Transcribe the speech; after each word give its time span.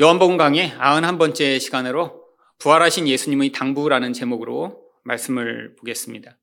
요한복음 0.00 0.38
강의 0.38 0.70
91번째 0.70 1.60
시간으로 1.60 2.24
부활하신 2.58 3.06
예수님의 3.06 3.52
당부라는 3.52 4.14
제목으로 4.14 4.82
말씀을 5.02 5.76
보겠습니다. 5.76 6.38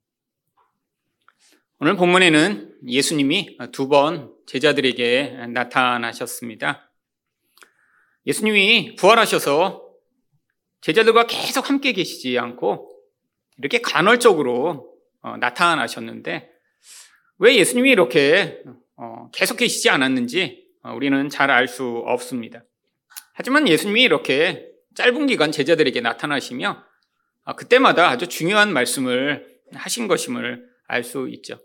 오늘 1.79 1.95
본문에는 1.95 2.75
예수님이 2.87 3.57
두 3.71 3.87
번 3.89 4.31
제자들에게 4.45 5.47
나타나셨습니다. 5.49 6.91
예수님이 8.27 8.93
부활하셔서 8.93 9.89
제자들과 10.81 11.25
계속 11.25 11.67
함께 11.67 11.93
계시지 11.93 12.37
않고 12.37 12.91
이렇게 13.57 13.81
간헐적으로 13.81 14.93
어, 15.21 15.35
나타나셨는데 15.37 16.47
왜 17.39 17.55
예수님이 17.55 17.89
이렇게 17.89 18.61
어, 18.97 19.31
계속 19.33 19.57
계시지 19.57 19.89
않았는지 19.89 20.63
어, 20.83 20.93
우리는 20.93 21.27
잘 21.29 21.49
알 21.49 21.67
수 21.67 22.03
없습니다. 22.05 22.63
하지만 23.37 23.67
예수님이 23.67 24.01
이렇게 24.01 24.67
짧은 24.95 25.27
기간 25.27 25.51
제자들에게 25.51 26.01
나타나시며 26.01 26.83
아, 27.43 27.53
그때마다 27.55 28.09
아주 28.09 28.25
중요한 28.25 28.73
말씀을 28.73 29.59
하신 29.75 30.07
것임을 30.07 30.65
알 30.87 31.03
수 31.03 31.29
있죠. 31.29 31.59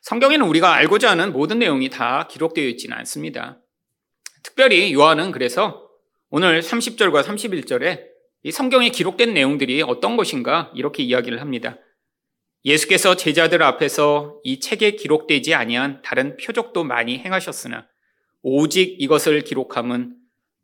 성경에는 0.00 0.46
우리가 0.46 0.72
알고자 0.72 1.10
하는 1.10 1.34
모든 1.34 1.58
내용이 1.58 1.90
다 1.90 2.26
기록되어 2.28 2.64
있지는 2.64 2.96
않습니다. 2.96 3.60
특별히 4.42 4.94
요한은 4.94 5.32
그래서 5.32 5.86
오늘 6.30 6.62
30절과 6.62 7.24
31절에 7.24 8.06
이 8.44 8.50
성경에 8.50 8.88
기록된 8.88 9.34
내용들이 9.34 9.82
어떤 9.82 10.16
것인가 10.16 10.72
이렇게 10.74 11.02
이야기를 11.02 11.42
합니다. 11.42 11.76
예수께서 12.64 13.16
제자들 13.16 13.62
앞에서 13.62 14.40
이 14.44 14.60
책에 14.60 14.92
기록되지 14.92 15.52
아니한 15.52 16.00
다른 16.00 16.38
표적도 16.38 16.84
많이 16.84 17.18
행하셨으나 17.18 17.86
오직 18.40 18.96
이것을 18.98 19.42
기록함은 19.42 20.19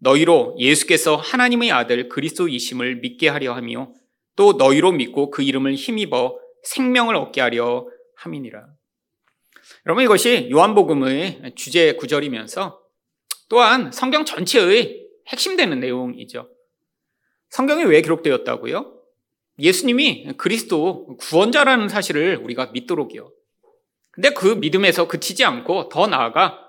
너희로 0.07 0.55
예수께서 0.59 1.17
하나님의 1.17 1.73
아들 1.73 2.09
그리스도이심을 2.09 2.97
믿게 2.97 3.29
하려 3.29 3.55
하며 3.55 3.93
또 4.37 4.53
너희로 4.53 4.93
믿고 4.93 5.31
그 5.31 5.43
이름을 5.43 5.75
힘입어 5.75 6.39
생명을 6.63 7.17
얻게 7.17 7.41
하려 7.41 7.89
함이니라. 8.17 8.67
여러분 9.85 10.05
이것이 10.05 10.49
요한복음의 10.51 11.55
주제 11.57 11.95
구절이면서 11.95 12.81
또한 13.49 13.91
성경 13.91 14.25
전체의 14.25 15.07
핵심되는 15.29 15.81
내용이죠. 15.81 16.51
성경에 17.51 17.83
왜 17.85 18.01
기록되었다고요? 18.01 18.93
예수님이 19.59 20.35
그리스도 20.37 21.17
구원자라는 21.17 21.89
사실을 21.89 22.37
우리가 22.37 22.67
믿도록이요. 22.67 23.33
근데 24.13 24.31
그 24.31 24.47
믿음에서 24.47 25.09
그치지 25.09 25.45
않고 25.45 25.89
더 25.89 26.07
나아가 26.07 26.61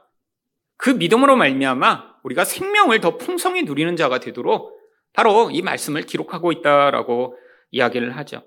그 0.78 0.90
믿음으로 0.90 1.36
말미암아 1.36 2.07
우리가 2.24 2.46
생명을 2.46 3.00
더 3.02 3.18
풍성히 3.18 3.64
누리는 3.64 3.96
자가 3.96 4.20
되도록 4.20 4.78
바로 5.14 5.50
이 5.52 5.62
말씀을 5.62 6.04
기록하고 6.04 6.52
있다라고 6.52 7.38
이야기를 7.72 8.16
하죠. 8.18 8.44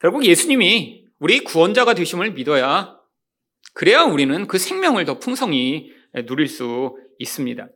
결국 0.00 0.24
예수님이 0.24 1.06
우리 1.18 1.40
구원자가 1.40 1.94
되심을 1.94 2.32
믿어야 2.32 2.98
그래야 3.72 4.02
우리는 4.02 4.46
그 4.46 4.58
생명을 4.58 5.04
더 5.04 5.18
풍성히 5.18 5.92
누릴 6.26 6.46
수 6.48 6.96
있습니다. 7.18 7.68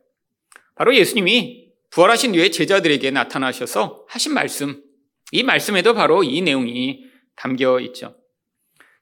바로 0.75 0.95
예수님이 0.95 1.69
부활하신 1.89 2.31
뒤에 2.33 2.51
제자들에게 2.51 3.11
나타나셔서 3.11 4.05
하신 4.07 4.33
말씀, 4.33 4.81
이 5.31 5.43
말씀에도 5.43 5.93
바로 5.93 6.23
이 6.23 6.41
내용이 6.41 7.03
담겨 7.35 7.79
있죠. 7.79 8.15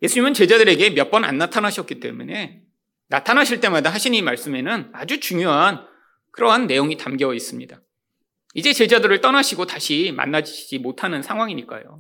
예수님은 0.02 0.34
제자들에게 0.34 0.92
몇 0.92 1.12
번 1.12 1.26
안 1.26 1.38
나타나셨기 1.38 2.00
때문에 2.00 2.62
나타나실 3.10 3.60
때마다 3.60 3.94
이 3.96 4.22
말씀에는 4.22 4.92
아주 4.94 5.20
중요한 5.20 5.86
그러한 6.32 6.68
내용이 6.68 6.98
담겨 6.98 7.34
있습니다. 7.34 7.82
이제 8.54 8.74
제자들을 8.74 9.22
떠나시고 9.22 9.66
다시 9.66 10.12
만나지 10.16 10.80
못하는 10.80 11.22
상황이니까요. 11.22 12.00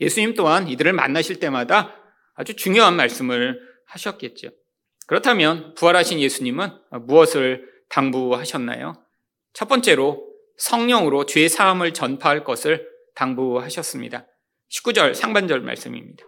예수님 0.00 0.34
또한 0.34 0.68
이들을 0.68 0.92
만나실 0.92 1.40
때마다 1.40 1.94
아주 2.34 2.54
중요한 2.56 2.96
말씀을 2.96 3.58
하셨겠죠. 3.86 4.48
그렇다면 5.06 5.74
부활하신 5.74 6.20
예수님은 6.20 6.70
무엇을 7.06 7.68
당부하셨나요? 7.90 9.04
첫 9.52 9.68
번째로 9.68 10.26
성령으로 10.56 11.26
죄 11.26 11.48
사함을 11.48 11.92
전파할 11.92 12.44
것을 12.44 12.88
당부하셨습니다. 13.14 14.26
19절 14.70 15.14
상반절 15.14 15.60
말씀입니다. 15.60 16.24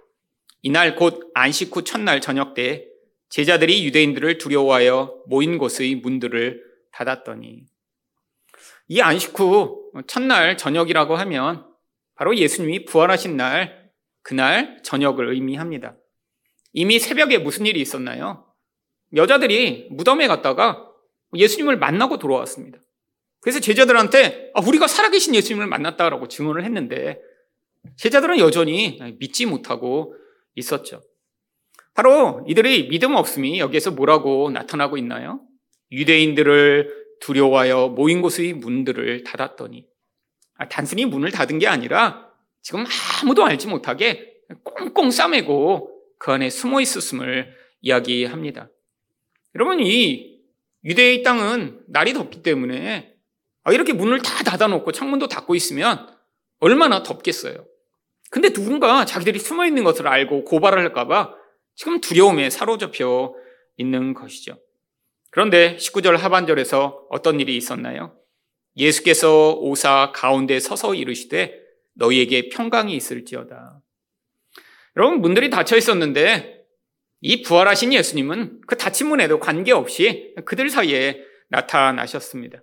이날 0.62 0.94
곧 0.94 1.30
안식 1.34 1.74
후 1.74 1.82
첫날 1.82 2.20
저녁 2.20 2.54
때 2.54 2.86
제자들이 3.28 3.84
유대인들을 3.86 4.38
두려워하여 4.38 5.22
모인 5.26 5.58
곳의 5.58 5.96
문들을 5.96 6.62
닫았더니 6.92 7.64
이 8.88 9.00
안식 9.00 9.38
후 9.38 9.90
첫날 10.06 10.56
저녁이라고 10.56 11.16
하면 11.16 11.66
바로 12.14 12.36
예수님이 12.36 12.84
부활하신 12.84 13.36
날 13.36 13.90
그날 14.22 14.80
저녁을 14.82 15.32
의미합니다. 15.32 15.96
이미 16.72 16.98
새벽에 16.98 17.38
무슨 17.38 17.66
일이 17.66 17.80
있었나요? 17.80 18.46
여자들이 19.14 19.88
무덤에 19.90 20.26
갔다가 20.26 20.90
예수님을 21.34 21.78
만나고 21.78 22.18
돌아왔습니다. 22.18 22.78
그래서 23.40 23.60
제자들한테 23.60 24.50
아, 24.54 24.60
우리가 24.60 24.86
살아계신 24.86 25.34
예수님을 25.34 25.66
만났다라고 25.66 26.28
증언을 26.28 26.64
했는데 26.64 27.20
제자들은 27.96 28.38
여전히 28.38 28.98
믿지 29.18 29.46
못하고 29.46 30.14
있었죠. 30.54 31.02
바로 31.96 32.44
이들의 32.46 32.88
믿음 32.88 33.14
없음이 33.14 33.58
여기에서 33.58 33.90
뭐라고 33.90 34.50
나타나고 34.50 34.98
있나요? 34.98 35.40
유대인들을 35.90 37.06
두려워하여 37.20 37.88
모인 37.88 38.20
곳의 38.20 38.52
문들을 38.52 39.24
닫았더니 39.24 39.86
아, 40.58 40.68
단순히 40.68 41.06
문을 41.06 41.30
닫은 41.30 41.58
게 41.58 41.66
아니라 41.66 42.30
지금 42.60 42.84
아무도 43.22 43.46
알지 43.46 43.68
못하게 43.68 44.34
꽁꽁 44.62 45.10
싸매고 45.10 45.90
그 46.18 46.32
안에 46.32 46.50
숨어 46.50 46.82
있었음을 46.82 47.50
이야기합니다. 47.80 48.68
여러분 49.54 49.80
이 49.80 50.38
유대의 50.84 51.22
땅은 51.22 51.80
날이 51.88 52.12
덥기 52.12 52.42
때문에 52.42 53.14
아, 53.64 53.72
이렇게 53.72 53.94
문을 53.94 54.20
다 54.20 54.44
닫아놓고 54.44 54.92
창문도 54.92 55.28
닫고 55.28 55.54
있으면 55.54 56.14
얼마나 56.58 57.02
덥겠어요. 57.02 57.64
근데 58.30 58.50
누군가 58.50 59.06
자기들이 59.06 59.38
숨어 59.38 59.64
있는 59.64 59.82
것을 59.82 60.06
알고 60.06 60.44
고발을 60.44 60.78
할까봐 60.78 61.35
지금 61.76 62.00
두려움에 62.00 62.50
사로잡혀 62.50 63.34
있는 63.76 64.14
것이죠. 64.14 64.58
그런데 65.30 65.76
19절 65.76 66.16
하반절에서 66.16 67.06
어떤 67.10 67.38
일이 67.38 67.56
있었나요? 67.56 68.18
예수께서 68.76 69.54
오사 69.54 70.12
가운데 70.14 70.58
서서 70.58 70.94
이르시되 70.94 71.60
너희에게 71.94 72.48
평강이 72.48 72.96
있을지어다. 72.96 73.80
여러분 74.96 75.20
문들이 75.20 75.50
닫혀 75.50 75.76
있었는데 75.76 76.64
이 77.20 77.42
부활하신 77.42 77.92
예수님은 77.92 78.62
그 78.66 78.76
닫힌 78.76 79.08
문에도 79.08 79.38
관계없이 79.38 80.34
그들 80.44 80.70
사이에 80.70 81.22
나타나셨습니다. 81.48 82.60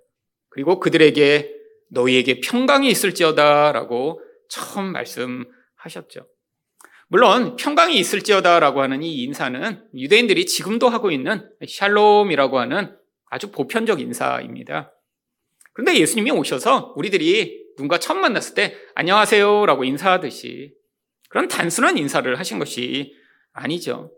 그리고 0.50 0.80
그들에게 0.80 1.52
너희에게 1.90 2.42
평강이 2.42 2.90
있을지어다라고 2.90 4.22
처음 4.50 4.92
말씀하셨죠. 4.92 6.28
물론 7.14 7.58
평강이 7.58 7.96
있을지어다라고 8.00 8.82
하는 8.82 9.04
이 9.04 9.22
인사는 9.22 9.84
유대인들이 9.94 10.48
지금도 10.48 10.90
하고 10.90 11.12
있는 11.12 11.48
샬롬이라고 11.64 12.58
하는 12.58 12.98
아주 13.30 13.52
보편적 13.52 14.00
인사입니다. 14.00 14.92
그런데 15.74 15.96
예수님이 15.96 16.32
오셔서 16.32 16.96
우리들이 16.96 17.66
누군가 17.76 18.00
처음 18.00 18.20
만났을 18.20 18.56
때 18.56 18.76
안녕하세요라고 18.96 19.84
인사하듯이 19.84 20.74
그런 21.30 21.48
단순한 21.48 22.00
인사를 22.00 22.40
하신 22.40 22.58
것이 22.58 23.14
아니죠. 23.52 24.12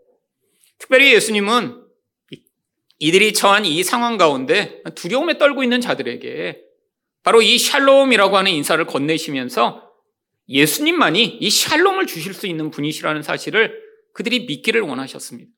특별히 0.78 1.12
예수님은 1.12 1.84
이들이 2.98 3.34
처한 3.34 3.66
이 3.66 3.84
상황 3.84 4.16
가운데 4.16 4.82
두려움에 4.94 5.36
떨고 5.36 5.62
있는 5.62 5.82
자들에게 5.82 6.62
바로 7.22 7.42
이 7.42 7.58
샬롬이라고 7.58 8.38
하는 8.38 8.52
인사를 8.52 8.82
건네시면서 8.86 9.85
예수님만이 10.48 11.24
이 11.40 11.50
샬롬을 11.50 12.06
주실 12.06 12.34
수 12.34 12.46
있는 12.46 12.70
분이시라는 12.70 13.22
사실을 13.22 13.82
그들이 14.12 14.46
믿기를 14.46 14.80
원하셨습니다. 14.82 15.50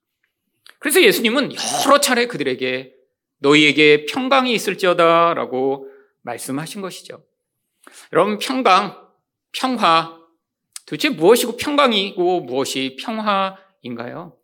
그래서 0.78 1.02
예수님은 1.02 1.52
여러 1.86 2.00
차례 2.00 2.26
그들에게 2.26 2.94
너희에게 3.38 4.06
평강이 4.06 4.52
있을지어다 4.52 5.34
라고 5.34 5.88
말씀하신 6.22 6.80
것이죠. 6.80 7.24
여러분, 8.12 8.38
평강, 8.38 9.08
평화, 9.52 10.18
도대체 10.86 11.08
무엇이고 11.10 11.56
평강이고 11.56 12.40
무엇이 12.40 12.96
평화인가요? 13.00 14.36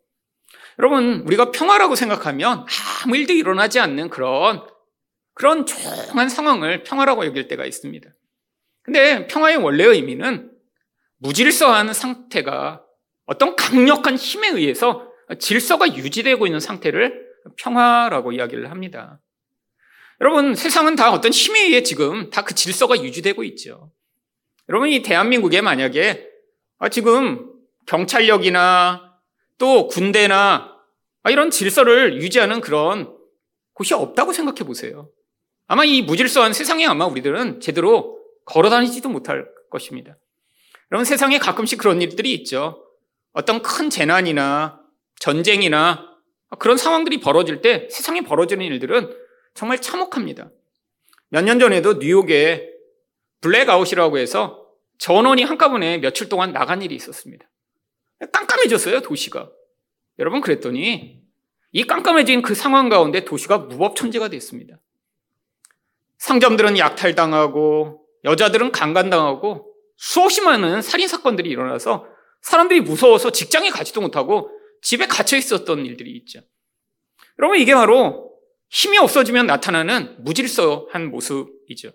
여러분, 0.79 1.21
우리가 1.25 1.51
평화라고 1.51 1.95
생각하면 1.95 2.65
아무 3.03 3.17
일도 3.17 3.33
일어나지 3.33 3.79
않는 3.79 4.09
그런, 4.09 4.65
그런 5.33 5.65
조용한 5.65 6.29
상황을 6.29 6.83
평화라고 6.83 7.25
여길 7.25 7.47
때가 7.47 7.65
있습니다. 7.65 8.09
근데 8.85 9.27
평화의 9.27 9.57
원래의 9.57 9.95
의미는 9.95 10.51
무질서한 11.17 11.93
상태가 11.93 12.83
어떤 13.25 13.55
강력한 13.55 14.15
힘에 14.15 14.49
의해서 14.49 15.11
질서가 15.39 15.95
유지되고 15.95 16.45
있는 16.45 16.59
상태를 16.59 17.25
평화라고 17.57 18.31
이야기를 18.31 18.69
합니다. 18.69 19.19
여러분, 20.21 20.55
세상은 20.55 20.95
다 20.95 21.11
어떤 21.11 21.31
힘에 21.31 21.61
의해 21.61 21.83
지금 21.83 22.29
다 22.29 22.43
그 22.43 22.53
질서가 22.53 23.01
유지되고 23.03 23.43
있죠. 23.45 23.91
여러분, 24.69 24.89
이 24.89 25.01
대한민국에 25.01 25.61
만약에 25.61 26.27
아, 26.77 26.89
지금 26.89 27.51
경찰력이나 27.87 29.15
또 29.57 29.87
군대나 29.87 30.75
아, 31.23 31.31
이런 31.31 31.49
질서를 31.49 32.21
유지하는 32.21 32.61
그런 32.61 33.15
곳이 33.73 33.93
없다고 33.95 34.31
생각해 34.31 34.59
보세요. 34.59 35.09
아마 35.67 35.83
이 35.83 36.03
무질서한 36.03 36.53
세상에 36.53 36.85
아마 36.85 37.05
우리들은 37.05 37.61
제대로 37.61 38.14
걸어 38.45 38.69
다니지도 38.69 39.09
못할 39.09 39.47
것입니다. 39.69 40.17
여러분, 40.91 41.03
세상에 41.05 41.39
가끔씩 41.39 41.79
그런 41.79 42.01
일들이 42.01 42.33
있죠. 42.35 42.85
어떤 43.33 43.61
큰 43.61 43.89
재난이나 43.89 44.79
전쟁이나 45.19 46.15
그런 46.59 46.77
상황들이 46.77 47.19
벌어질 47.19 47.61
때 47.61 47.87
세상에 47.89 48.21
벌어지는 48.21 48.65
일들은 48.65 49.13
정말 49.53 49.81
참혹합니다. 49.81 50.51
몇 51.29 51.43
년 51.43 51.59
전에도 51.59 51.93
뉴욕에 51.95 52.71
blackout이라고 53.41 54.17
해서 54.19 54.65
전원이 54.99 55.43
한꺼번에 55.43 55.97
며칠 55.97 56.29
동안 56.29 56.53
나간 56.53 56.81
일이 56.81 56.95
있었습니다. 56.95 57.49
깜깜해졌어요, 58.31 59.01
도시가. 59.01 59.49
여러분, 60.19 60.39
그랬더니 60.39 61.21
이 61.71 61.83
깜깜해진 61.83 62.41
그 62.41 62.55
상황 62.55 62.87
가운데 62.87 63.25
도시가 63.25 63.57
무법천지가 63.57 64.29
됐습니다. 64.29 64.79
상점들은 66.19 66.77
약탈당하고 66.77 68.04
여자들은 68.25 68.71
강간당하고 68.71 69.71
수없이 69.97 70.41
많은 70.41 70.81
살인 70.81 71.07
사건들이 71.07 71.49
일어나서 71.49 72.05
사람들이 72.41 72.81
무서워서 72.81 73.31
직장에 73.31 73.69
가지도 73.69 74.01
못하고 74.01 74.49
집에 74.81 75.07
갇혀 75.07 75.37
있었던 75.37 75.85
일들이 75.85 76.11
있죠. 76.17 76.41
여러분, 77.39 77.59
이게 77.59 77.73
바로 77.73 78.31
힘이 78.69 78.97
없어지면 78.97 79.47
나타나는 79.47 80.23
무질서한 80.23 81.09
모습이죠. 81.09 81.91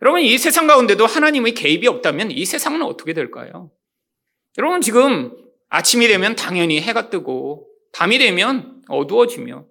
여러분, 0.00 0.20
이 0.20 0.36
세상 0.38 0.66
가운데도 0.66 1.06
하나님의 1.06 1.54
개입이 1.54 1.86
없다면 1.86 2.30
이 2.30 2.44
세상은 2.44 2.82
어떻게 2.82 3.12
될까요? 3.12 3.70
여러분, 4.58 4.80
지금 4.80 5.36
아침이 5.68 6.08
되면 6.08 6.34
당연히 6.34 6.80
해가 6.80 7.08
뜨고, 7.08 7.68
밤이 7.92 8.18
되면 8.18 8.82
어두워지며, 8.88 9.64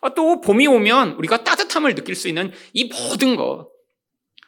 아, 0.00 0.14
또 0.14 0.40
봄이 0.40 0.66
오면 0.66 1.12
우리가 1.12 1.44
따뜻함을 1.44 1.94
느낄 1.94 2.14
수 2.14 2.28
있는 2.28 2.52
이 2.72 2.84
모든 2.84 3.36
것. 3.36 3.68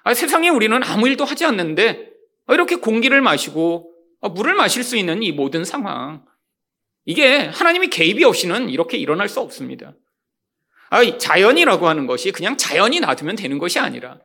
아, 0.08 0.14
세상에 0.14 0.48
우리는 0.48 0.82
아무 0.84 1.06
일도 1.06 1.26
하지 1.26 1.44
않는데, 1.44 2.10
아, 2.46 2.54
이렇게 2.54 2.76
공기를 2.76 3.20
마시고, 3.20 3.92
물을 4.32 4.54
마실 4.54 4.82
수 4.82 4.96
있는 4.96 5.22
이 5.22 5.32
모든 5.32 5.66
상황. 5.66 6.24
이게 7.04 7.40
하나님이 7.40 7.88
개입이 7.88 8.24
없이는 8.24 8.70
이렇게 8.70 8.96
일어날 8.96 9.28
수 9.28 9.40
없습니다. 9.40 9.92
아, 10.88 11.18
자연이라고 11.18 11.86
하는 11.88 12.06
것이 12.06 12.32
그냥 12.32 12.56
자연이 12.56 13.00
놔두면 13.00 13.36
되는 13.36 13.58
것이 13.58 13.78
아니라 13.78 14.18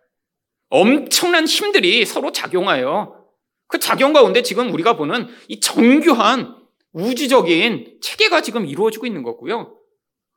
엄청난 0.69 1.45
힘들이 1.45 2.05
서로 2.05 2.31
작용하여 2.31 3.21
그 3.67 3.77
작용 3.77 4.13
가운데 4.13 4.41
지금 4.41 4.73
우리가 4.73 4.95
보는 4.95 5.27
이 5.49 5.59
정교한 5.59 6.55
우주적인 6.93 7.99
체계가 8.01 8.39
지금 8.39 8.65
이루어지고 8.65 9.05
있는 9.05 9.21
거고요. 9.21 9.77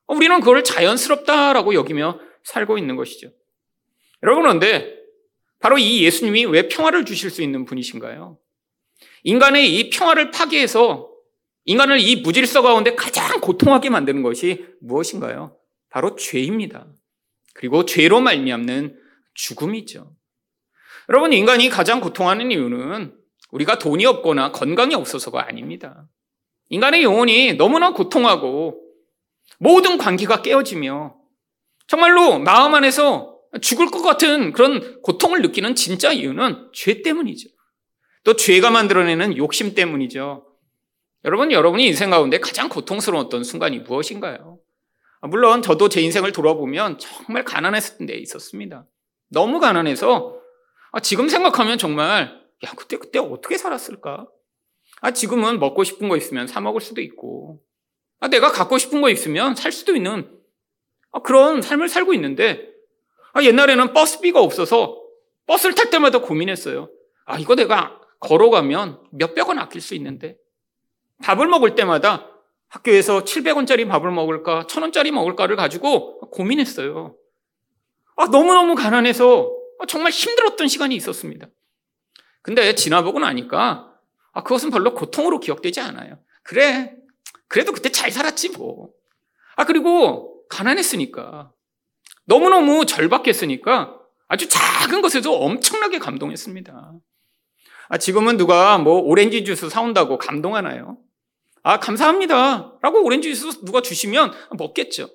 우리는 0.08 0.40
그걸 0.40 0.64
자연스럽다라고 0.64 1.75
여기며 1.75 2.19
살고 2.42 2.78
있는 2.78 2.96
것이죠. 2.96 3.31
여러분, 4.25 4.42
그런데 4.42 4.95
바로 5.66 5.78
이 5.78 6.04
예수님이 6.04 6.44
왜 6.44 6.68
평화를 6.68 7.04
주실 7.04 7.28
수 7.28 7.42
있는 7.42 7.64
분이신가요? 7.64 8.38
인간의 9.24 9.74
이 9.76 9.90
평화를 9.90 10.30
파괴해서 10.30 11.10
인간을 11.64 11.98
이 11.98 12.22
무질서 12.22 12.62
가운데 12.62 12.94
가장 12.94 13.40
고통하게 13.40 13.90
만드는 13.90 14.22
것이 14.22 14.64
무엇인가요? 14.80 15.56
바로 15.90 16.14
죄입니다. 16.14 16.86
그리고 17.52 17.84
죄로 17.84 18.20
말미암는 18.20 18.96
죽음이죠. 19.34 20.14
여러분, 21.08 21.32
인간이 21.32 21.68
가장 21.68 22.00
고통하는 22.00 22.52
이유는 22.52 23.16
우리가 23.50 23.80
돈이 23.80 24.06
없거나 24.06 24.52
건강이 24.52 24.94
없어서가 24.94 25.48
아닙니다. 25.48 26.06
인간의 26.68 27.02
영혼이 27.02 27.54
너무나 27.54 27.92
고통하고 27.92 28.80
모든 29.58 29.98
관계가 29.98 30.42
깨어지며 30.42 31.16
정말로 31.88 32.38
마음 32.38 32.72
안에서 32.76 33.36
죽을 33.61 33.87
것 33.87 34.03
같은 34.03 34.53
그런 34.53 35.00
고통을 35.03 35.43
느끼는 35.43 35.75
진짜 35.75 36.12
이유는 36.12 36.70
죄 36.73 37.03
때문이죠. 37.03 37.49
또 38.25 38.35
죄가 38.35 38.70
만들어내는 38.70 39.37
욕심 39.37 39.75
때문이죠. 39.75 40.47
여러분, 41.25 41.53
여러분이 41.53 41.87
인생 41.87 42.11
가운데 42.11 42.38
가장 42.38 42.69
고통스러웠던 42.69 43.44
순간이 43.44 43.81
무엇인가요? 43.81 44.58
물론 45.23 45.62
저도 45.62 45.88
제 45.88 46.00
인생을 46.00 46.32
돌아보면 46.32 46.99
정말 46.99 47.44
가난했을 47.44 48.06
때 48.06 48.14
있었습니다. 48.14 48.87
너무 49.29 49.61
가난해서 49.61 50.41
아, 50.93 51.00
지금 51.00 51.29
생각하면 51.29 51.79
정말 51.79 52.41
야 52.64 52.73
그때 52.76 52.97
그때 52.97 53.19
어떻게 53.19 53.59
살았을까? 53.59 54.26
아 55.00 55.11
지금은 55.11 55.59
먹고 55.59 55.85
싶은 55.85 56.09
거 56.09 56.17
있으면 56.17 56.47
사 56.47 56.61
먹을 56.61 56.81
수도 56.81 57.00
있고 57.00 57.61
아 58.20 58.29
내가 58.29 58.50
갖고 58.50 58.79
싶은 58.79 59.00
거 59.00 59.11
있으면 59.11 59.55
살 59.55 59.73
수도 59.73 59.94
있는 59.94 60.31
아, 61.12 61.20
그런 61.20 61.61
삶을 61.61 61.88
살고 61.88 62.14
있는데 62.14 62.75
아, 63.37 63.43
옛날에는 63.43 63.93
버스비가 63.93 64.41
없어서 64.41 64.99
버스를 65.47 65.75
탈 65.75 65.91
때마다 65.91 66.21
고민했어요. 66.21 66.91
아 67.27 67.38
이거 67.38 67.55
내가 67.55 68.00
걸어가면 68.21 69.09
몇백 69.12 69.47
원 69.47 69.59
아낄 69.59 69.83
수 69.83 69.94
있는데 69.94 70.38
밥을 71.23 71.47
먹을 71.47 71.75
때마다 71.75 72.31
학교에서 72.69 73.25
700원짜리 73.25 73.87
밥을 73.87 74.11
먹을까, 74.11 74.67
1000원짜리 74.67 75.11
먹을까를 75.11 75.55
가지고 75.56 76.19
고민했어요. 76.31 77.15
아, 78.17 78.27
너무너무 78.27 78.75
가난해서 78.75 79.53
정말 79.87 80.12
힘들었던 80.12 80.67
시간이 80.67 80.97
있었습니다. 80.97 81.47
근데 82.41 82.75
지나보고 82.75 83.19
나니까 83.19 83.93
아, 84.33 84.43
그것은 84.44 84.71
별로 84.71 84.94
고통으로 84.94 85.41
기억되지 85.41 85.81
않아요. 85.81 86.19
그래. 86.43 86.97
그래도 87.49 87.73
그때 87.73 87.91
잘 87.91 88.11
살았지 88.11 88.56
뭐. 88.56 88.88
아, 89.56 89.65
그리고 89.65 90.47
가난했으니까. 90.49 91.53
너무너무 92.26 92.84
절박했으니까 92.87 93.99
아주 94.28 94.49
작은 94.49 95.00
것에도 95.02 95.34
엄청나게 95.37 95.99
감동했습니다. 95.99 96.93
아, 97.88 97.99
지금은 97.99 98.37
누가 98.37 98.78
뭐 98.78 99.00
오렌지 99.00 99.44
주스 99.44 99.69
사온다고 99.70 100.19
감동하나요? 100.19 100.99
아, 101.62 101.78
감사합니다. 101.78 102.75
라고 102.82 103.05
오렌지 103.05 103.34
주스 103.34 103.64
누가 103.64 103.81
주시면 103.81 104.32
먹겠죠. 104.58 105.08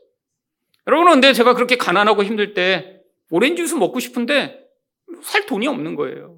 여러분, 0.87 1.11
근데 1.11 1.33
제가 1.33 1.53
그렇게 1.53 1.75
가난하고 1.77 2.23
힘들 2.23 2.53
때 2.53 3.01
오렌지 3.29 3.61
주스 3.61 3.75
먹고 3.75 3.99
싶은데 3.99 4.59
살 5.21 5.45
돈이 5.45 5.67
없는 5.67 5.95
거예요. 5.95 6.37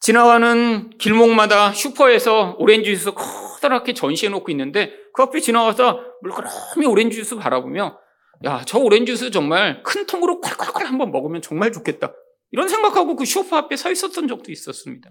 지나가는 0.00 0.90
길목마다 0.98 1.72
슈퍼에서 1.72 2.56
오렌지 2.58 2.94
주스 2.94 3.12
커다랗게 3.12 3.94
전시해 3.94 4.30
놓고 4.30 4.50
있는데 4.50 4.92
그 5.12 5.22
앞에 5.22 5.40
지나가서 5.40 6.00
물끄러미 6.22 6.86
오렌지 6.86 7.16
주스 7.16 7.36
바라보며 7.36 7.98
야, 8.44 8.62
저 8.66 8.78
오렌지 8.78 9.12
주스 9.12 9.30
정말 9.30 9.82
큰 9.82 10.06
통으로 10.06 10.40
콸콸콸 10.40 10.84
한번 10.84 11.10
먹으면 11.10 11.42
정말 11.42 11.72
좋겠다. 11.72 12.12
이런 12.50 12.68
생각하고 12.68 13.16
그 13.16 13.24
슈퍼 13.24 13.56
앞에 13.56 13.76
서 13.76 13.90
있었던 13.90 14.28
적도 14.28 14.52
있었습니다. 14.52 15.10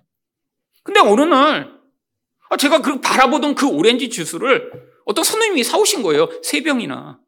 근데 0.83 0.99
어느 0.99 1.21
날 1.21 1.73
아, 2.49 2.57
제가 2.57 2.81
그 2.81 3.01
바라보던 3.01 3.55
그 3.55 3.67
오렌지 3.67 4.09
주스를 4.09 4.71
어떤 5.05 5.23
선생님이 5.23 5.63
사오신 5.63 6.03
거예요. 6.03 6.29
세 6.43 6.61
병이나. 6.61 7.19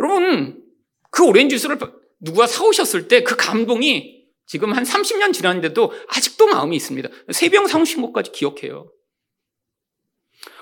여러분, 0.00 0.62
그 1.10 1.24
오렌지 1.26 1.56
주스를 1.56 1.78
누가 2.20 2.46
사오셨을 2.46 3.08
때 3.08 3.22
그 3.22 3.36
감동이 3.36 4.24
지금 4.46 4.72
한 4.72 4.84
30년 4.84 5.32
지났는데도 5.32 5.92
아직도 6.08 6.46
마음이 6.48 6.74
있습니다. 6.76 7.08
세 7.32 7.48
병 7.50 7.66
사오신 7.66 8.00
것까지 8.02 8.32
기억해요. 8.32 8.90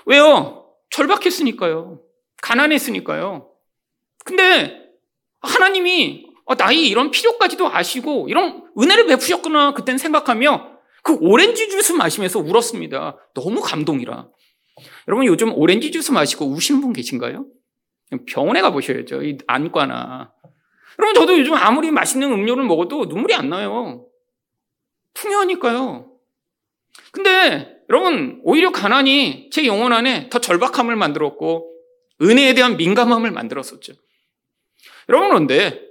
왜요? 0.05 0.69
절박했으니까요. 0.89 2.01
가난했으니까요. 2.41 3.49
근데 4.23 4.89
하나님이 5.41 6.27
어, 6.45 6.55
나의 6.55 6.87
이런 6.87 7.11
필요까지도 7.11 7.67
아시고 7.69 8.27
이런 8.29 8.69
은혜를 8.79 9.05
베푸셨구나 9.07 9.73
그땐 9.73 9.97
생각하며 9.97 10.71
그 11.03 11.17
오렌지 11.21 11.69
주스 11.69 11.91
마시면서 11.93 12.39
울었습니다. 12.39 13.17
너무 13.33 13.61
감동이라. 13.61 14.27
여러분 15.07 15.25
요즘 15.25 15.53
오렌지 15.53 15.91
주스 15.91 16.11
마시고 16.11 16.45
우시는 16.45 16.81
분 16.81 16.93
계신가요? 16.93 17.45
병원에 18.27 18.61
가보셔야죠. 18.61 19.23
이 19.23 19.37
안과나. 19.47 20.33
여러분 20.99 21.15
저도 21.15 21.39
요즘 21.39 21.53
아무리 21.53 21.91
맛있는 21.91 22.31
음료를 22.31 22.63
먹어도 22.63 23.05
눈물이 23.05 23.33
안 23.33 23.49
나요. 23.49 24.05
풍요하니까요. 25.13 26.11
근데 27.11 27.77
여러분 27.89 28.39
오히려 28.43 28.71
가난이 28.71 29.49
제 29.51 29.65
영혼 29.65 29.93
안에 29.93 30.29
더 30.29 30.39
절박함을 30.39 30.95
만들었고 30.95 31.69
은혜에 32.21 32.53
대한 32.53 32.77
민감함을 32.77 33.31
만들었었죠. 33.31 33.93
여러분 35.09 35.29
그런데 35.29 35.81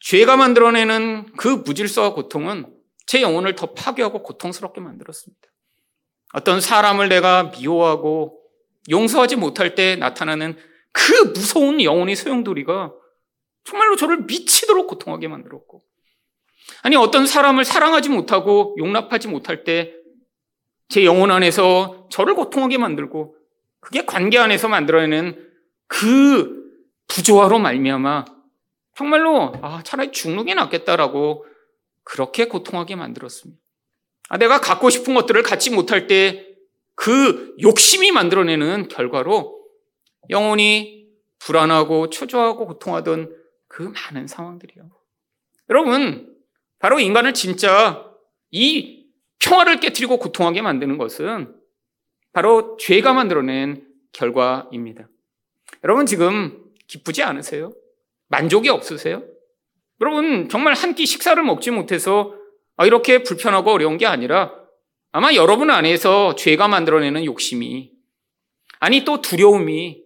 죄가 0.00 0.36
만들어내는 0.36 1.34
그 1.36 1.48
무질서와 1.48 2.14
고통은 2.14 2.66
제 3.06 3.22
영혼을 3.22 3.54
더 3.54 3.72
파괴하고 3.74 4.22
고통스럽게 4.22 4.80
만들었습니다. 4.80 5.42
어떤 6.32 6.60
사람을 6.60 7.08
내가 7.08 7.44
미워하고 7.44 8.40
용서하지 8.90 9.36
못할 9.36 9.74
때 9.74 9.96
나타나는 9.96 10.56
그 10.92 11.12
무서운 11.34 11.82
영혼의 11.82 12.16
소용돌이가 12.16 12.92
정말로 13.64 13.96
저를 13.96 14.24
미치도록 14.24 14.86
고통하게 14.88 15.28
만들었고 15.28 15.82
아니 16.82 16.96
어떤 16.96 17.26
사람을 17.26 17.64
사랑하지 17.64 18.10
못하고 18.10 18.74
용납하지 18.78 19.28
못할 19.28 19.64
때 19.64 20.04
제 20.88 21.04
영혼 21.04 21.30
안에서 21.30 22.08
저를 22.10 22.34
고통하게 22.34 22.78
만들고 22.78 23.36
그게 23.80 24.04
관계 24.04 24.38
안에서 24.38 24.68
만들어내는 24.68 25.50
그 25.86 26.63
부조화로 27.08 27.58
말미암아 27.58 28.24
정말로 28.96 29.52
아, 29.62 29.82
차라리 29.82 30.12
죽는 30.12 30.44
게 30.44 30.54
낫겠다라고 30.54 31.46
그렇게 32.04 32.46
고통하게 32.46 32.96
만들었습니다. 32.96 33.60
아, 34.28 34.38
내가 34.38 34.60
갖고 34.60 34.90
싶은 34.90 35.14
것들을 35.14 35.42
갖지 35.42 35.70
못할 35.70 36.06
때 36.06 36.54
그 36.94 37.56
욕심이 37.60 38.12
만들어내는 38.12 38.88
결과로 38.88 39.60
영혼이 40.30 41.08
불안하고 41.38 42.10
초조하고 42.10 42.66
고통하던 42.66 43.36
그 43.68 43.82
많은 43.82 44.26
상황들이요. 44.26 44.88
여러분, 45.70 46.34
바로 46.78 47.00
인간을 47.00 47.34
진짜 47.34 48.10
이 48.50 49.06
평화를 49.40 49.80
깨뜨리고 49.80 50.18
고통하게 50.18 50.62
만드는 50.62 50.96
것은 50.96 51.54
바로 52.32 52.76
죄가 52.78 53.12
만들어낸 53.12 53.86
결과입니다. 54.12 55.08
여러분 55.82 56.06
지금 56.06 56.63
기쁘지 56.86 57.22
않으세요? 57.22 57.72
만족이 58.28 58.68
없으세요? 58.68 59.22
여러분 60.00 60.48
정말 60.48 60.74
한 60.74 60.94
끼 60.94 61.06
식사를 61.06 61.42
먹지 61.42 61.70
못해서 61.70 62.34
아, 62.76 62.86
이렇게 62.86 63.22
불편하고 63.22 63.70
어려운 63.70 63.96
게 63.98 64.06
아니라 64.06 64.52
아마 65.12 65.32
여러분 65.34 65.70
안에서 65.70 66.34
죄가 66.34 66.68
만들어내는 66.68 67.24
욕심이 67.24 67.92
아니 68.80 69.04
또 69.04 69.20
두려움이 69.20 70.02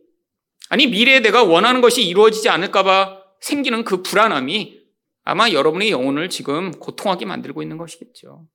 아니 0.69 0.87
미래에 0.87 1.21
내가 1.21 1.43
원하는 1.45 1.81
것이 1.81 2.07
이루어지지 2.07 2.49
않을까봐 2.51 3.23
생기는 3.41 3.85
그 3.85 4.03
불안함이 4.03 4.79
아마 5.25 5.51
여러분의 5.51 5.91
영혼을 5.91 6.29
지금 6.29 6.71
고통하게 6.73 7.25
만들고 7.27 7.63
있는 7.63 7.79
것이겠죠. 7.79 8.47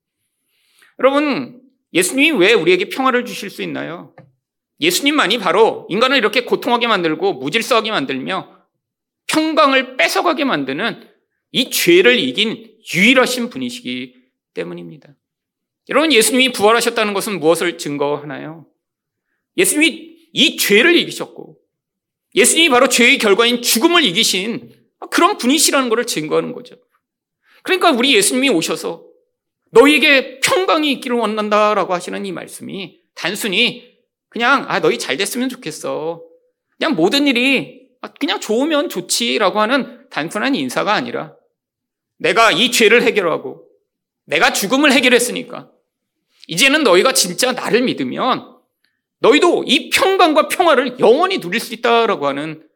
여러분 1.00 1.62
예수님이 1.94 2.38
왜 2.38 2.54
우리에게 2.54 2.90
평화를 2.90 3.26
주실 3.26 3.50
수 3.50 3.62
있나요? 3.64 4.16
예수님만이 4.80 5.38
바로 5.38 5.88
인간을 5.90 6.18
이렇게 6.18 6.42
고통하게 6.44 6.88
만들고 6.88 7.34
무질서하게 7.34 7.92
만들며 7.92 8.64
평강을 9.28 9.98
뺏어가게 9.98 10.44
만드는 10.46 11.08
이 11.52 11.70
죄를 11.70 12.20
이긴 12.20 12.76
유일하신 12.94 13.50
분이시기 13.50 14.16
때문입니다. 14.54 15.16
여러분, 15.90 16.12
예수님이 16.12 16.52
부활하셨다는 16.52 17.14
것은 17.14 17.40
무엇을 17.40 17.78
증거하나요? 17.78 18.66
예수님이 19.58 20.18
이 20.34 20.58
죄를 20.58 20.96
이기셨고, 20.98 21.58
예수님이 22.36 22.70
바로 22.70 22.90
죄의 22.90 23.18
결과인 23.20 23.62
죽음을 23.62 24.04
이기신 24.04 24.74
그런 25.12 25.38
분이시라는 25.38 25.90
것을 25.90 26.06
증거하는 26.06 26.54
거죠. 26.54 26.76
그러니까 27.62 27.92
우리 27.92 28.16
예수님이 28.16 28.50
오셔서 28.50 29.06
너희에게 29.72 30.40
평강이 30.40 30.92
있기를 30.94 31.18
원한다라고 31.18 31.94
하시는 31.94 32.26
이 32.26 32.32
말씀이 32.32 33.00
단순히 33.16 33.93
그냥 34.34 34.66
아 34.68 34.80
너희 34.80 34.98
잘 34.98 35.16
됐으면 35.16 35.48
좋겠어. 35.48 36.24
그냥 36.78 36.96
모든 36.96 37.28
일이 37.28 37.88
그냥 38.20 38.40
좋으면 38.40 38.90
좋지라고 38.90 39.62
하는 39.62 40.10
단순한 40.10 40.56
인사가 40.56 40.94
아니라 40.94 41.36
내가 42.18 42.52
이 42.52 42.72
죄를 42.72 43.04
해결하고 43.04 43.68
내가 44.26 44.52
죽음을 44.52 44.92
해결했으니까 44.92 45.70
이제는 46.48 46.84
너희가 46.84 47.14
진짜 47.14 47.52
나를 47.52 47.84
믿으면 47.84 48.58
너희도 49.20 49.66
이 49.68 49.92
평강과 49.92 50.48
평화를 50.48 51.00
영원히 51.00 51.40
누릴 51.40 51.60
수 51.60 51.74
있다라고 51.76 52.26
하는 52.26 52.68